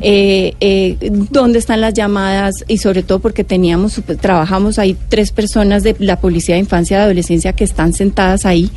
[0.00, 0.96] eh, eh,
[1.30, 6.20] dónde están las llamadas y sobre todo porque teníamos, trabajamos ahí tres personas de la
[6.20, 8.70] Policía de Infancia y Adolescencia que están sentadas ahí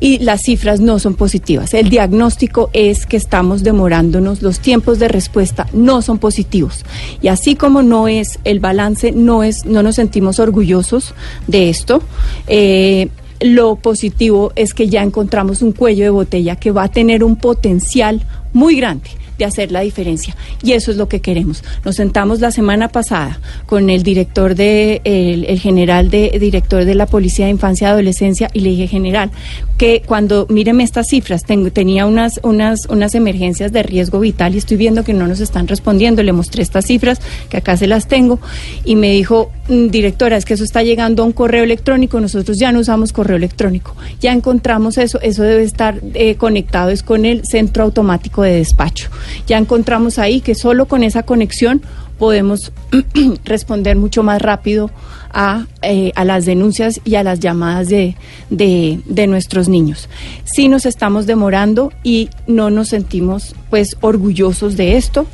[0.00, 1.74] y las cifras no son positivas.
[1.74, 6.84] El diagnóstico es que estamos demorándonos, los tiempos de respuesta no son positivos.
[7.22, 11.14] Y así como no es el balance, no es no nos sentimos orgullosos
[11.46, 12.02] de esto.
[12.46, 13.08] Eh,
[13.40, 17.36] lo positivo es que ya encontramos un cuello de botella que va a tener un
[17.36, 20.36] potencial muy grande de hacer la diferencia.
[20.62, 21.62] Y eso es lo que queremos.
[21.84, 27.06] Nos sentamos la semana pasada con el director de, el, general de director de la
[27.06, 29.30] Policía de Infancia y Adolescencia y le dije, general,
[29.78, 34.58] que cuando míreme estas cifras, tengo, tenía unas, unas, unas emergencias de riesgo vital y
[34.58, 36.22] estoy viendo que no nos están respondiendo.
[36.22, 38.40] Le mostré estas cifras, que acá se las tengo,
[38.84, 42.72] y me dijo, directora, es que eso está llegando a un correo electrónico, nosotros ya
[42.72, 43.96] no usamos correo electrónico.
[44.20, 49.10] Ya encontramos eso, eso debe estar eh, conectado, es con el centro automático de despacho.
[49.46, 51.82] Ya encontramos ahí que solo con esa conexión
[52.18, 52.72] podemos
[53.44, 54.90] responder mucho más rápido
[55.38, 58.16] a, eh, a, las denuncias y a las llamadas de,
[58.48, 60.08] de, nuestros niños.
[60.44, 65.26] Sí nos estamos demorando y no nos sentimos pues orgullosos de esto,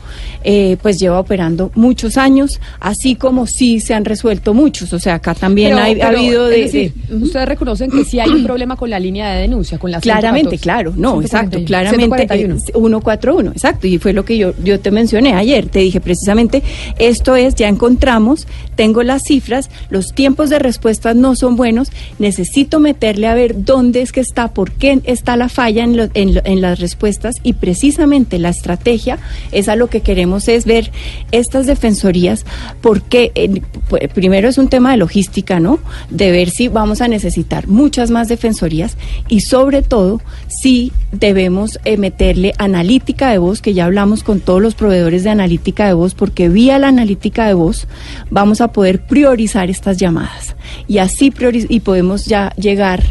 [0.43, 5.15] eh, pues lleva operando muchos años, así como sí se han resuelto muchos, o sea,
[5.15, 9.33] acá también ha habido de, Ustedes reconocen que sí hay un problema con la línea
[9.35, 14.25] de denuncia, con la Claramente, claro, no, exacto, claramente 141, eh, exacto, y fue lo
[14.25, 16.63] que yo, yo te mencioné ayer, te dije precisamente,
[16.99, 22.81] esto es, ya encontramos, tengo las cifras, los tiempos de respuesta no son buenos, necesito
[22.81, 27.37] meterle a ver dónde es que está, por qué está la falla en, las respuestas
[27.43, 29.19] y precisamente la estrategia
[29.53, 30.91] es a lo que queremos es ver
[31.31, 32.47] estas defensorías,
[32.81, 35.79] porque pues, primero es un tema de logística, ¿no?
[36.09, 38.97] De ver si vamos a necesitar muchas más defensorías
[39.29, 44.63] y sobre todo si debemos eh, meterle analítica de voz, que ya hablamos con todos
[44.63, 47.87] los proveedores de analítica de voz, porque vía la analítica de voz
[48.31, 50.55] vamos a poder priorizar estas llamadas
[50.87, 51.33] y así
[51.69, 53.03] y podemos ya llegar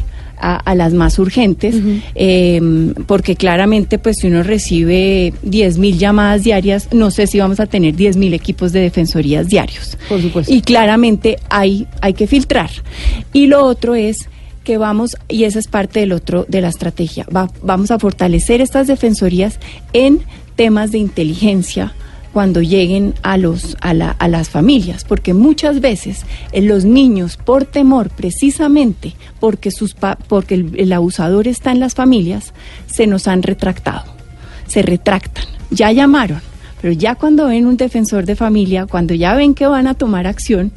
[0.41, 1.75] a, las más urgentes,
[2.15, 7.59] em, porque claramente pues si uno recibe 10 mil llamadas diarias, no sé si vamos
[7.59, 9.99] a tener 10 mil equipos de defensorías diarios.
[10.09, 10.51] Por supuesto.
[10.51, 12.71] Y claramente hay, hay que filtrar.
[13.33, 14.29] Y lo otro es
[14.63, 17.27] que vamos, y esa es parte del otro de la estrategia,
[17.61, 19.59] vamos a fortalecer estas defensorías
[19.93, 20.21] en
[20.55, 21.93] temas de inteligencia,
[22.33, 27.37] cuando lleguen a, los, a, la, a las familias, porque muchas veces eh, los niños,
[27.37, 29.95] por temor precisamente, porque, sus
[30.27, 32.53] porque el, abusador está en las familias,
[32.87, 34.05] se nos han retractado,
[34.67, 36.41] se retractan, ya llamaron,
[36.81, 40.25] pero ya cuando ven un defensor de familia, cuando ya ven que van a tomar
[40.25, 40.71] acción,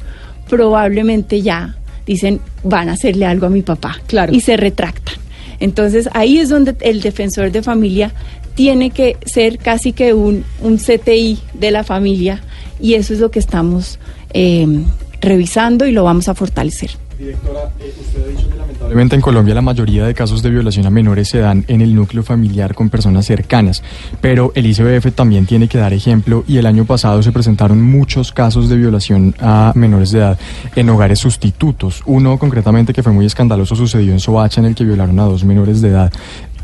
[0.49, 4.33] probablemente ya dicen, van a hacerle algo a mi papá, claro.
[4.33, 5.15] y se retractan.
[5.59, 8.13] Entonces ahí es donde el defensor de familia
[8.55, 12.41] tiene que ser casi que un, un CTI de la familia
[12.79, 13.99] y eso es lo que estamos
[14.33, 14.83] eh,
[15.21, 16.91] revisando y lo vamos a fortalecer.
[17.17, 20.85] Directora, eh, usted ha dicho que lamentablemente en Colombia la mayoría de casos de violación
[20.85, 23.83] a menores se dan en el núcleo familiar con personas cercanas,
[24.19, 28.33] pero el ICBF también tiene que dar ejemplo y el año pasado se presentaron muchos
[28.33, 30.39] casos de violación a menores de edad
[30.75, 32.03] en hogares sustitutos.
[32.05, 35.45] Uno concretamente que fue muy escandaloso sucedió en Soacha en el que violaron a dos
[35.45, 36.11] menores de edad.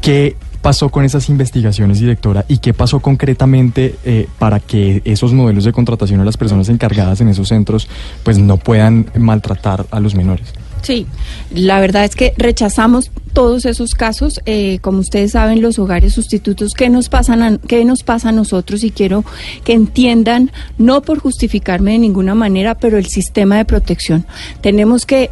[0.01, 2.45] ¿Qué pasó con esas investigaciones, directora?
[2.47, 7.21] ¿Y qué pasó concretamente eh, para que esos modelos de contratación a las personas encargadas
[7.21, 7.87] en esos centros
[8.23, 10.53] pues no puedan maltratar a los menores?
[10.81, 11.05] Sí,
[11.51, 14.41] la verdad es que rechazamos todos esos casos.
[14.45, 18.31] Eh, como ustedes saben, los hogares sustitutos, ¿qué nos, pasan a, ¿qué nos pasa a
[18.31, 18.83] nosotros?
[18.83, 19.23] Y quiero
[19.63, 24.25] que entiendan, no por justificarme de ninguna manera, pero el sistema de protección.
[24.61, 25.31] Tenemos, que,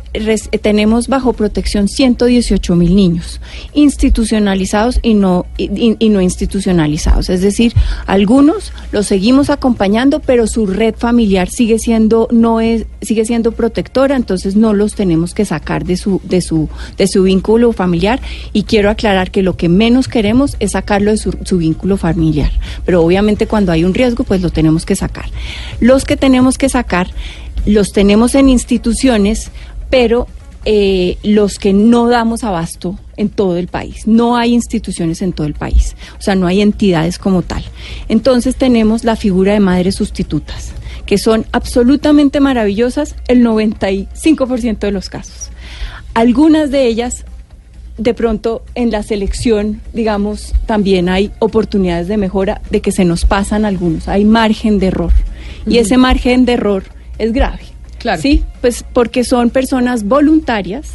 [0.62, 3.42] tenemos bajo protección 118 mil niños,
[3.74, 7.30] institucionalizados y no, y, no institucionalizados.
[7.30, 7.74] Es decir,
[8.08, 14.16] algunos los seguimos acompañando, pero su red familiar sigue siendo, no es, sigue siendo protectora,
[14.16, 17.89] entonces no los tenemos que sacar de su, de su, de su vínculo familiar
[18.54, 22.52] y quiero aclarar que lo que menos queremos es sacarlo de su, vínculo familiar.
[22.86, 25.26] Pero obviamente cuando hay un riesgo, pues lo tenemos que sacar.
[25.80, 27.08] Los que tenemos que sacar
[27.66, 29.52] los tenemos en instituciones,
[29.90, 30.28] pero
[30.66, 34.08] eh, los que no damos abasto en todo el país.
[34.08, 37.64] No hay instituciones en todo el país, o sea, no hay entidades como tal.
[38.08, 40.74] Entonces tenemos la figura de madres sustitutas
[41.10, 45.50] que son absolutamente maravillosas el 95% de los casos.
[46.14, 47.26] Algunas de ellas,
[48.00, 53.26] de pronto en la selección, digamos, también hay oportunidades de mejora de que se nos
[53.26, 55.12] pasan algunos, hay margen de error.
[55.68, 56.84] Y ese margen de error
[57.18, 57.60] es grave.
[58.00, 58.22] Claro.
[58.22, 60.88] Sí, pues porque son personas voluntarias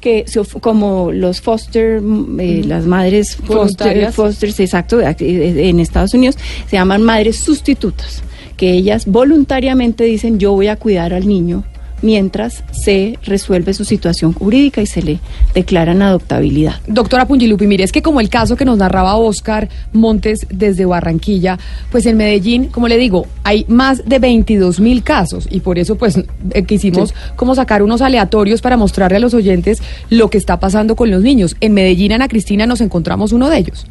[0.00, 0.26] que
[0.60, 2.02] como los foster,
[2.38, 6.36] eh, las madres foster, fosters, exacto, en Estados Unidos
[6.68, 8.22] se llaman madres sustitutas
[8.58, 11.64] que ellas voluntariamente dicen yo voy a cuidar al niño
[12.04, 15.18] mientras se resuelve su situación jurídica y se le
[15.54, 16.74] declaran adoptabilidad.
[16.86, 21.58] Doctora Pungilupi, mire, es que como el caso que nos narraba Oscar Montes desde Barranquilla,
[21.90, 25.96] pues en Medellín, como le digo, hay más de 22 mil casos y por eso
[25.96, 30.60] pues eh, quisimos como sacar unos aleatorios para mostrarle a los oyentes lo que está
[30.60, 31.56] pasando con los niños.
[31.60, 33.86] En Medellín, Ana Cristina, nos encontramos uno de ellos.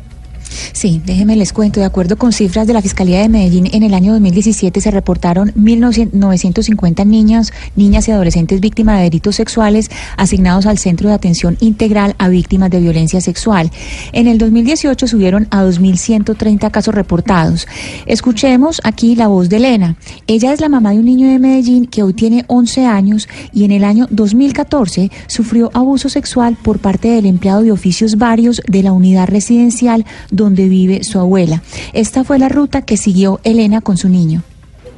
[0.72, 1.80] Sí, déjeme les cuento.
[1.80, 5.52] De acuerdo con cifras de la Fiscalía de Medellín, en el año 2017 se reportaron
[5.56, 12.16] 1.950 niñas, niñas y adolescentes víctimas de delitos sexuales asignados al Centro de Atención Integral
[12.18, 13.72] a Víctimas de Violencia Sexual.
[14.12, 17.68] En el 2018 subieron a 2.130 casos reportados.
[18.06, 19.96] Escuchemos aquí la voz de Elena.
[20.28, 23.64] Ella es la mamá de un niño de Medellín que hoy tiene 11 años y
[23.64, 28.84] en el año 2014 sufrió abuso sexual por parte del empleado de oficios varios de
[28.84, 31.62] la unidad residencial donde vive su abuela.
[31.94, 34.44] Esta fue la ruta que siguió Elena con su niño.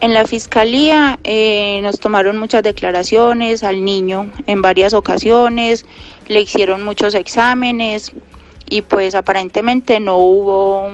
[0.01, 5.85] En la fiscalía eh, nos tomaron muchas declaraciones al niño en varias ocasiones,
[6.27, 8.11] le hicieron muchos exámenes
[8.69, 10.89] y pues aparentemente no hubo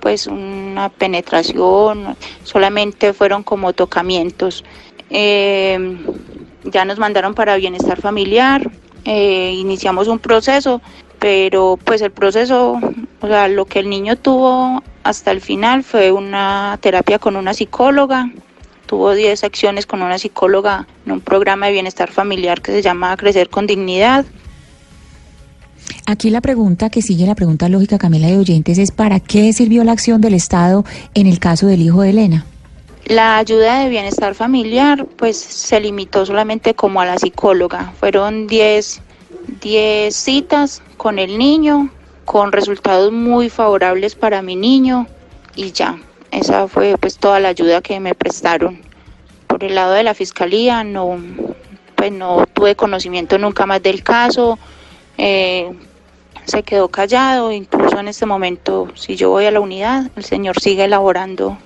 [0.00, 4.64] pues una penetración, solamente fueron como tocamientos.
[5.08, 5.96] Eh,
[6.64, 8.70] ya nos mandaron para bienestar familiar,
[9.04, 10.80] eh, iniciamos un proceso
[11.18, 12.80] pero pues el proceso,
[13.20, 17.54] o sea, lo que el niño tuvo hasta el final fue una terapia con una
[17.54, 18.30] psicóloga,
[18.86, 23.16] tuvo 10 acciones con una psicóloga en un programa de bienestar familiar que se llama
[23.16, 24.24] Crecer con Dignidad.
[26.06, 29.84] Aquí la pregunta que sigue, la pregunta lógica, Camila de Oyentes, es ¿para qué sirvió
[29.84, 32.46] la acción del Estado en el caso del hijo de Elena?
[33.06, 37.92] La ayuda de bienestar familiar pues se limitó solamente como a la psicóloga.
[38.00, 39.02] Fueron 10
[39.60, 41.90] 10 citas con el niño,
[42.24, 45.06] con resultados muy favorables para mi niño
[45.54, 45.98] y ya.
[46.30, 48.80] Esa fue pues toda la ayuda que me prestaron.
[49.46, 51.18] Por el lado de la fiscalía no,
[51.94, 54.58] pues no tuve conocimiento nunca más del caso.
[55.16, 55.72] Eh,
[56.44, 60.60] se quedó callado, incluso en este momento, si yo voy a la unidad, el señor
[60.60, 61.56] sigue elaborando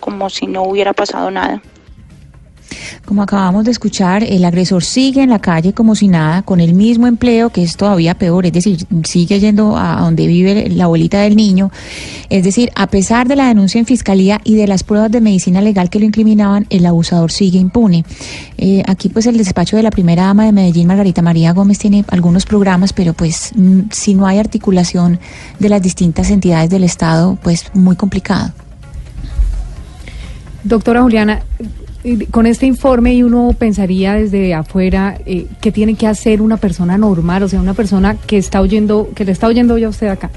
[0.00, 1.62] como si no hubiera pasado nada.
[3.06, 6.74] Como acabamos de escuchar, el agresor sigue en la calle como si nada, con el
[6.74, 11.20] mismo empleo, que es todavía peor, es decir, sigue yendo a donde vive la abuelita
[11.20, 11.70] del niño.
[12.30, 15.60] Es decir, a pesar de la denuncia en fiscalía y de las pruebas de medicina
[15.60, 18.04] legal que lo incriminaban, el abusador sigue impune.
[18.58, 22.04] Eh, aquí, pues, el despacho de la primera dama de Medellín, Margarita María Gómez, tiene
[22.08, 25.20] algunos programas, pero pues, mm, si no hay articulación
[25.60, 28.50] de las distintas entidades del Estado, pues, muy complicado.
[30.64, 31.42] Doctora Juliana,
[32.30, 36.96] con este informe y uno pensaría desde afuera eh, qué tiene que hacer una persona
[36.96, 40.30] normal, o sea, una persona que está oyendo, que le está oyendo ya usted acá.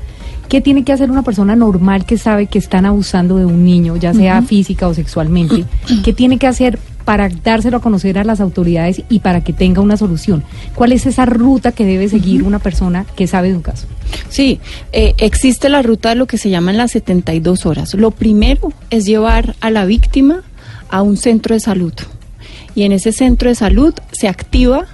[0.48, 3.98] ¿Qué tiene que hacer una persona normal que sabe que están abusando de un niño,
[3.98, 5.66] ya sea física o sexualmente?
[6.04, 9.82] ¿Qué tiene que hacer para dárselo a conocer a las autoridades y para que tenga
[9.82, 10.44] una solución?
[10.74, 13.86] ¿Cuál es esa ruta que debe seguir una persona que sabe de un caso?
[14.30, 14.60] Sí,
[14.92, 17.94] eh, existe la ruta de lo que se llaman las 72 horas.
[17.94, 20.42] Lo primero es llevar a la víctima
[20.90, 21.94] a un centro de salud.
[22.76, 24.86] Y en ese centro de salud se activa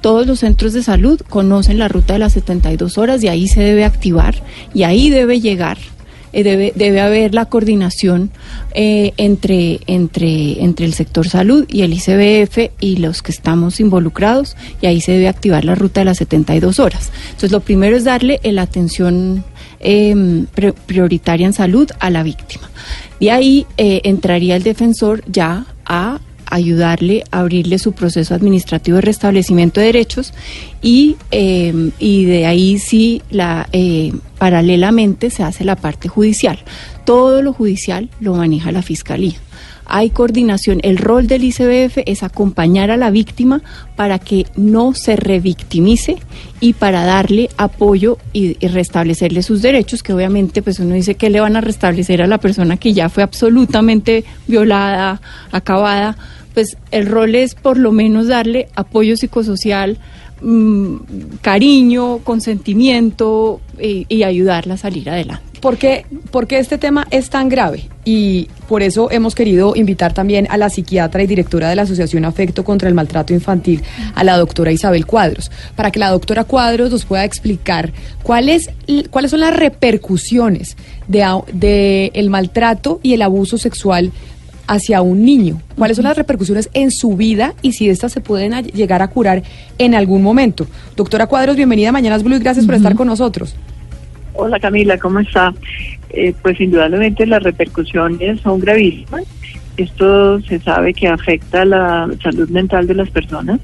[0.00, 3.62] todos los centros de salud conocen la ruta de las 72 horas y ahí se
[3.62, 4.34] debe activar
[4.74, 5.78] y ahí debe llegar
[6.32, 8.30] eh, debe, debe haber la coordinación
[8.74, 14.56] eh, entre, entre, entre el sector salud y el ICBF y los que estamos involucrados
[14.80, 17.12] y ahí se debe activar la ruta de las 72 horas.
[17.26, 19.44] Entonces, lo primero es darle la atención
[19.82, 20.46] em,
[20.86, 22.70] prioritaria en salud a la víctima.
[23.20, 29.02] De ahí eh, entraría el defensor ya a ayudarle a abrirle su proceso administrativo de
[29.02, 30.34] restablecimiento de derechos
[30.82, 36.58] y, em, y de ahí sí la eh, paralelamente se hace la parte judicial.
[37.06, 39.36] Todo lo judicial lo maneja la fiscalía.
[39.94, 40.80] Hay coordinación.
[40.84, 43.60] El rol del ICBF es acompañar a la víctima
[43.94, 46.16] para que no se revictimice
[46.60, 51.40] y para darle apoyo y, restablecerle sus derechos, que obviamente pues uno dice que le
[51.40, 56.16] van a restablecer a la persona que ya fue absolutamente violada, acabada,
[56.54, 59.98] pues el rol es por lo menos darle apoyo psicosocial,
[60.40, 60.96] mmm,
[61.42, 65.51] cariño, consentimiento y, y, ayudarla a salir adelante.
[65.62, 67.88] ¿Por qué, porque este tema es tan grave?
[68.04, 72.24] Y por eso hemos querido invitar también a la psiquiatra y directora de la Asociación
[72.24, 73.80] Afecto contra el Maltrato Infantil,
[74.16, 77.92] a la doctora Isabel Cuadros, para que la doctora Cuadros nos pueda explicar
[78.24, 78.70] cuál es,
[79.10, 84.10] cuáles son las repercusiones de, de el maltrato y el abuso sexual
[84.66, 85.62] hacia un niño?
[85.78, 89.44] ¿Cuáles son las repercusiones en su vida y si estas se pueden llegar a curar
[89.78, 90.66] en algún momento?
[90.96, 92.70] Doctora Cuadros, bienvenida a Mañanas Blue y gracias uh -huh.
[92.70, 93.54] por estar con nosotros.
[94.34, 95.52] Hola Camila, ¿cómo está?
[96.10, 99.24] Eh, pues indudablemente las repercusiones son gravísimas.
[99.76, 103.60] Esto se sabe que afecta la salud mental de las personas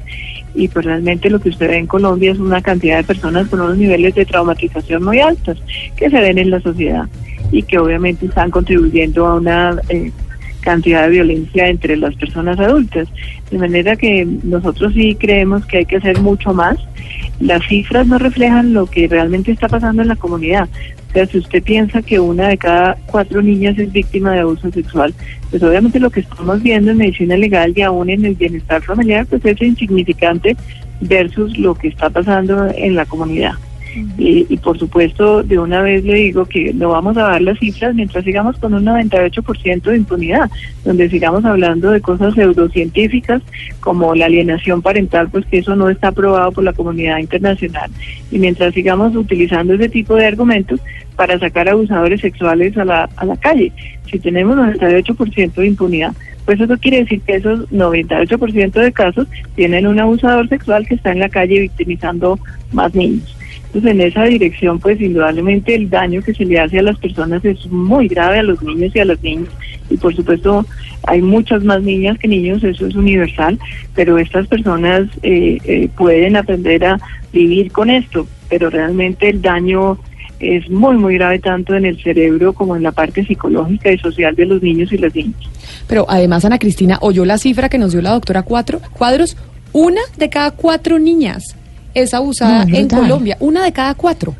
[0.55, 3.61] y pues realmente lo que usted ve en Colombia es una cantidad de personas con
[3.61, 5.63] unos niveles de traumatización muy altos
[5.97, 7.07] que se ven en la sociedad
[7.53, 10.11] y que obviamente están contribuyendo a una eh,
[10.69, 13.09] cantidad de violencia entre las personas adultas.
[13.51, 16.77] De manera que nosotros sí creemos que hay que hacer mucho más.
[17.41, 20.69] Las cifras no reflejan lo que realmente está pasando en la comunidad.
[21.09, 24.71] O sea, si usted piensa que una de cada cuatro niñas es víctima de abuso
[24.71, 25.15] sexual,
[25.49, 29.25] pues obviamente lo que estamos viendo en medicina legal y aún en el bienestar familiar,
[29.25, 30.55] pues es insignificante
[31.01, 33.55] versus lo que está pasando en la comunidad.
[34.17, 37.59] Y, y, por supuesto, de una vez le digo que no vamos a dar las
[37.59, 40.51] cifras mientras sigamos con un 98% de impunidad,
[40.85, 43.43] donde sigamos hablando de cosas pseudocientíficas
[43.81, 47.91] como la alienación parental, pues que eso no está aprobado por la comunidad internacional.
[48.31, 50.81] Y mientras sigamos utilizando ese tipo de argumentos
[51.17, 53.73] para sacar abusadores sexuales a la, a la calle,
[54.11, 56.13] si tenemos 98% de impunidad,
[56.49, 61.13] pues eso quiere decir que esos 98% de casos tienen un abusador sexual que está
[61.13, 62.39] en la calle victimizando
[62.73, 63.38] más niños.
[63.69, 67.45] Entonces, en esa dirección, pues indudablemente el daño que se le hace a las personas
[67.45, 69.49] es muy grave a los niños y a las niñas.
[69.91, 70.65] Y por supuesto,
[71.07, 73.59] hay muchas más niñas que niños, eso es universal,
[73.95, 76.99] pero estas personas eh, eh, pueden aprender a
[77.31, 79.99] vivir con esto, pero realmente el daño
[80.41, 84.35] es muy, muy grave tanto en el cerebro como en la parte psicológica y social
[84.35, 85.41] de los niños y las niñas.
[85.87, 89.37] Pero además, Ana Cristina, oyó la cifra que nos dio la doctora Cuatro, Cuadros,
[89.73, 91.58] una de cada cuatro niñas
[91.95, 94.35] es abusada no, es en Colombia, una de cada cuatro.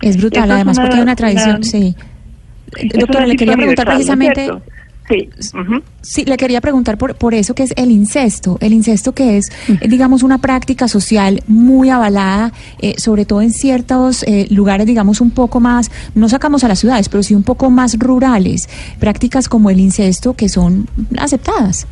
[0.00, 1.94] Es brutal, además, una, porque hay una tradición, una, sí.
[2.94, 4.46] Doctora, le quería preguntar precisamente...
[4.48, 4.62] ¿no
[5.08, 5.28] Sí.
[5.54, 5.82] Uh -huh.
[6.02, 9.46] sí, le quería preguntar por, por eso que es el incesto, el incesto que es,
[9.68, 9.88] uh -huh.
[9.88, 15.30] digamos, una práctica social muy avalada, eh, sobre todo en ciertos eh, lugares, digamos, un
[15.30, 19.70] poco más, no sacamos a las ciudades, pero sí un poco más rurales, prácticas como
[19.70, 20.88] el incesto que son
[21.18, 21.86] aceptadas.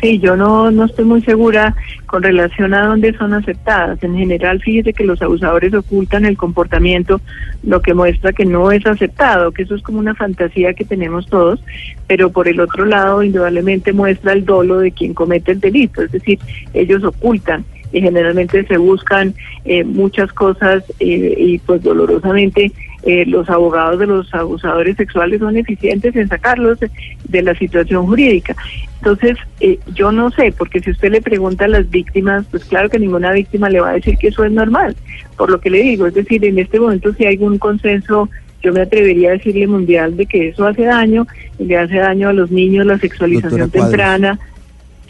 [0.00, 1.74] Sí, yo no, no estoy muy segura
[2.06, 4.02] con relación a dónde son aceptadas.
[4.02, 7.20] En general, fíjese que los abusadores ocultan el comportamiento,
[7.64, 11.26] lo que muestra que no es aceptado, que eso es como una fantasía que tenemos
[11.26, 11.60] todos,
[12.06, 16.12] pero por el otro lado, indudablemente muestra el dolo de quien comete el delito, es
[16.12, 16.38] decir,
[16.74, 19.34] ellos ocultan y generalmente se buscan
[19.64, 22.70] eh, muchas cosas eh, y pues dolorosamente
[23.04, 26.90] eh, los abogados de los abusadores sexuales son eficientes en sacarlos de,
[27.28, 28.56] de la situación jurídica.
[28.98, 32.88] Entonces, eh, yo no sé, porque si usted le pregunta a las víctimas, pues claro
[32.90, 34.96] que ninguna víctima le va a decir que eso es normal,
[35.36, 38.28] por lo que le digo, es decir, en este momento si hay un consenso,
[38.60, 41.28] yo me atrevería a decirle mundial de que eso hace daño,
[41.60, 44.38] y le hace daño a los niños, la sexualización temprana.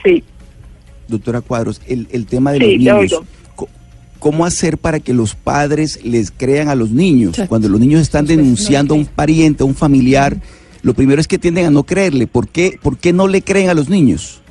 [0.04, 0.22] Sí.
[1.08, 3.22] Doctora Cuadros, el, el tema de sí, los niños.
[4.18, 7.30] ¿Cómo hacer para que los padres les crean a los niños?
[7.30, 7.48] Exacto.
[7.50, 10.36] Cuando los niños están denunciando a un pariente, a un familiar,
[10.82, 12.26] lo primero es que tienden a no creerle.
[12.26, 14.42] ¿Por qué, ¿Por qué no le creen a los niños?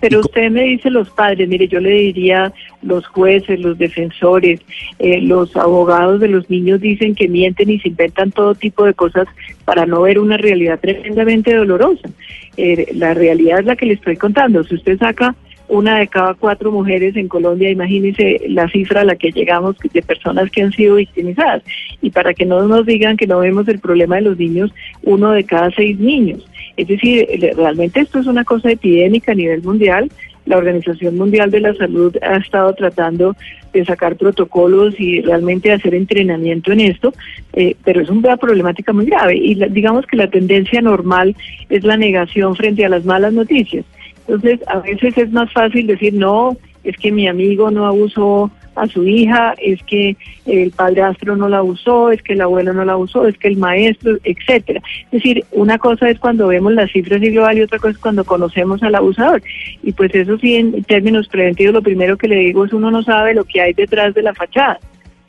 [0.00, 4.60] Pero usted me dice los padres, mire, yo le diría los jueces, los defensores,
[5.00, 8.94] eh, los abogados de los niños dicen que mienten y se inventan todo tipo de
[8.94, 9.26] cosas
[9.64, 12.08] para no ver una realidad tremendamente dolorosa.
[12.56, 14.62] Eh, la realidad es la que le estoy contando.
[14.62, 15.34] Si usted saca
[15.68, 20.02] una de cada cuatro mujeres en Colombia, imagínense la cifra a la que llegamos de
[20.02, 21.62] personas que han sido victimizadas.
[22.00, 25.30] Y para que no nos digan que no vemos el problema de los niños, uno
[25.32, 26.46] de cada seis niños.
[26.76, 30.10] Es decir, realmente esto es una cosa epidémica a nivel mundial.
[30.46, 33.36] La Organización Mundial de la Salud ha estado tratando
[33.72, 37.12] de sacar protocolos y realmente hacer entrenamiento en esto,
[37.52, 39.36] eh, pero es una problemática muy grave.
[39.36, 41.36] Y digamos que la tendencia normal
[41.68, 43.84] es la negación frente a las malas noticias.
[44.28, 46.54] Entonces, a veces es más fácil decir, no,
[46.84, 50.16] es que mi amigo no abusó a su hija, es que
[50.46, 53.56] el padrastro no la usó, es que el abuelo no la usó, es que el
[53.56, 54.82] maestro, etcétera.
[55.06, 57.98] Es decir, una cosa es cuando vemos las cifras y global y otra cosa es
[57.98, 59.42] cuando conocemos al abusador.
[59.82, 63.02] Y pues eso sí, en términos preventivos, lo primero que le digo es uno no
[63.02, 64.78] sabe lo que hay detrás de la fachada.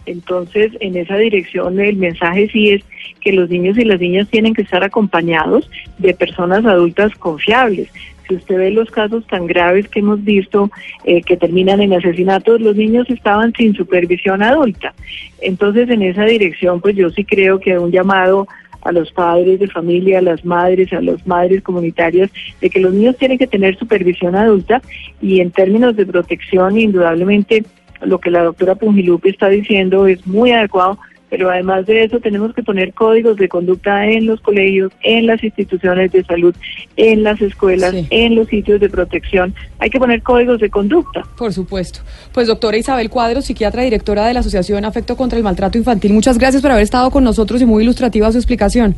[0.05, 2.83] Entonces, en esa dirección, el mensaje sí es
[3.21, 7.89] que los niños y las niñas tienen que estar acompañados de personas adultas confiables,
[8.29, 10.69] si usted ve los casos tan graves que hemos visto
[11.03, 14.93] eh, que terminan en asesinatos, los niños estaban sin supervisión adulta.
[15.41, 18.47] Entonces, en esa dirección, pues yo sí creo que un llamado
[18.83, 22.29] a los padres de familia, a las madres, a las madres comunitarias,
[22.61, 24.81] de que los niños tienen que tener supervisión adulta
[25.21, 27.65] y en términos de protección, indudablemente,
[28.01, 30.99] lo que la doctora Pungilupi está diciendo es muy adecuado
[31.29, 35.43] pero además de eso tenemos que poner códigos de conducta en los colegios, en las
[35.43, 36.55] instituciones de salud,
[36.97, 39.53] en las escuelas, en los sitios de protección.
[39.79, 41.23] Hay que poner códigos de conducta.
[41.37, 42.01] Por supuesto.
[42.33, 46.37] Pues doctora Isabel Cuadro, psiquiatra directora de la Asociación Afecto contra el Maltrato Infantil, muchas
[46.37, 48.95] gracias por haber estado con nosotros y muy ilustrativa su explicación.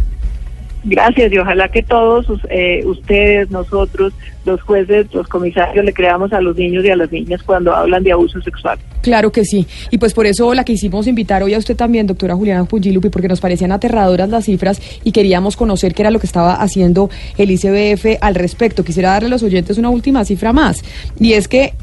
[0.83, 4.13] Gracias y ojalá que todos eh, ustedes, nosotros,
[4.45, 8.03] los jueces, los comisarios le creamos a los niños y a las niñas cuando hablan
[8.03, 8.79] de abuso sexual.
[9.01, 9.67] Claro que sí.
[9.91, 13.09] Y pues por eso la que hicimos invitar hoy a usted también, doctora Juliana Pungilupi,
[13.09, 17.09] porque nos parecían aterradoras las cifras y queríamos conocer qué era lo que estaba haciendo
[17.37, 18.83] el ICBF al respecto.
[18.83, 20.83] Quisiera darle a los oyentes una última cifra más.
[21.19, 21.73] Y es que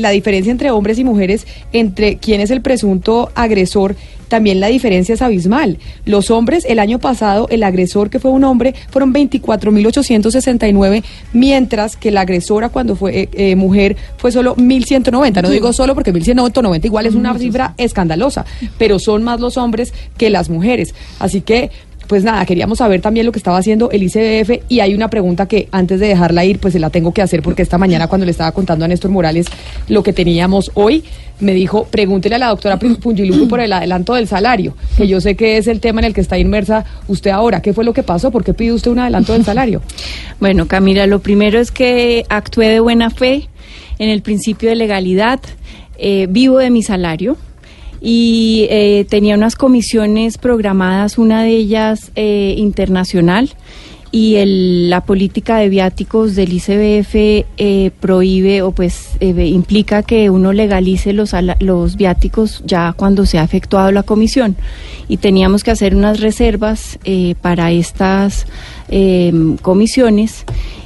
[0.00, 3.96] la diferencia entre hombres y mujeres, entre quién es el presunto agresor,
[4.32, 5.78] también la diferencia es abismal.
[6.06, 12.10] Los hombres, el año pasado, el agresor que fue un hombre, fueron 24.869, mientras que
[12.10, 15.42] la agresora cuando fue eh, eh, mujer fue solo 1.190.
[15.42, 18.46] No digo solo porque 1.190 igual es una cifra escandalosa,
[18.78, 20.94] pero son más los hombres que las mujeres.
[21.18, 21.70] Así que
[22.06, 25.46] pues nada, queríamos saber también lo que estaba haciendo el ICBF y hay una pregunta
[25.46, 28.24] que antes de dejarla ir, pues se la tengo que hacer porque esta mañana cuando
[28.24, 29.46] le estaba contando a Néstor Morales
[29.88, 31.04] lo que teníamos hoy,
[31.40, 35.34] me dijo, pregúntele a la doctora Pungilupo por el adelanto del salario, que yo sé
[35.34, 37.60] que es el tema en el que está inmersa usted ahora.
[37.60, 38.30] ¿Qué fue lo que pasó?
[38.30, 39.82] ¿Por qué pide usted un adelanto del salario?
[40.40, 43.48] Bueno, Camila, lo primero es que actué de buena fe
[44.00, 45.38] en el principio de legalidad,
[45.98, 47.36] eh, vivo de mi salario
[48.02, 53.50] y eh, tenía unas comisiones programadas, una de ellas eh, internacional
[54.10, 60.52] y el, la política de viáticos del ICBF eh, prohíbe o pues implica que uno
[60.52, 61.30] legalice los,
[61.60, 64.56] los viáticos ya cuando se ha efectuado la comisión.
[65.08, 66.98] Y teníamos que hacer unas reservas
[67.40, 68.46] para estas
[69.62, 70.44] comisiones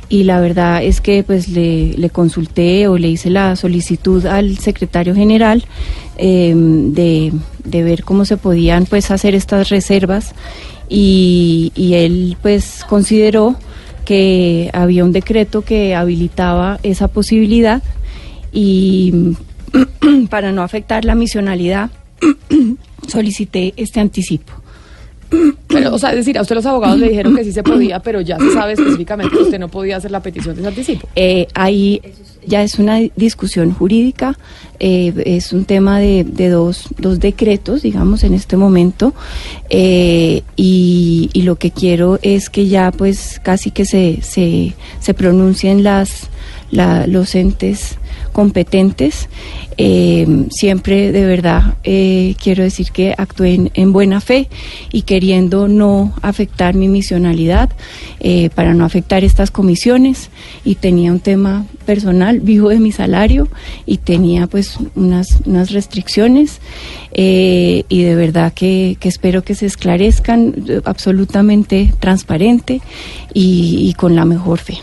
[0.09, 5.14] y la verdad es que pues le, consulté o le hice la solicitud al secretario
[5.14, 5.64] general
[6.16, 7.32] em, de,
[7.64, 10.34] de, ver cómo se podían pues hacer estas reservas
[10.88, 13.57] y, y él pues consideró
[14.04, 17.82] que había un decreto que habilitaba esa posibilidad
[18.52, 19.34] y
[20.30, 21.90] para no afectar la misionalidad
[23.09, 24.52] solicité este anticipo.
[25.66, 28.01] Pero, o sea, es decir, a usted los abogados le dijeron que sí se podía,
[28.01, 31.09] pero ya se sabe específicamente que usted no podía hacer la petición de ese anticipo.
[31.16, 32.01] Eh, ahí
[32.47, 34.39] ya es una discusión jurídica,
[34.79, 39.14] eh, es un tema de, dos, dos, decretos, digamos, en este momento,
[39.68, 45.85] eh, y, lo que quiero es que ya pues casi que se, se, se pronuncien
[45.85, 46.29] las,
[46.72, 47.99] la, los entes
[48.33, 49.29] competentes.
[49.79, 54.49] Eh, siempre de verdad eh, quiero decir que actué en, buena fe
[54.91, 57.68] y queriendo no afectar mi misionalidad
[58.20, 60.31] eh, para no afectar estas comisiones
[60.64, 63.49] y tenía un tema personal, vivo de mi salario
[63.85, 66.61] y tenía pues unas, unas restricciones
[67.12, 70.55] y de verdad que, espero que se esclarezcan
[70.85, 72.81] absolutamente transparente
[73.33, 74.79] y con la mejor fe.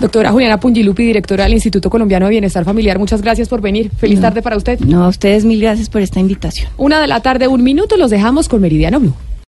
[0.00, 3.90] Doctora Juliana Pungilupi, directora del Instituto Colombiano de Bienestar Familiar, muchas gracias por venir.
[3.96, 4.78] Feliz tarde para usted.
[4.80, 6.70] No, a ustedes mil gracias por esta invitación.
[6.76, 9.14] Una de la tarde, un minuto, los dejamos con Meridiano Blue.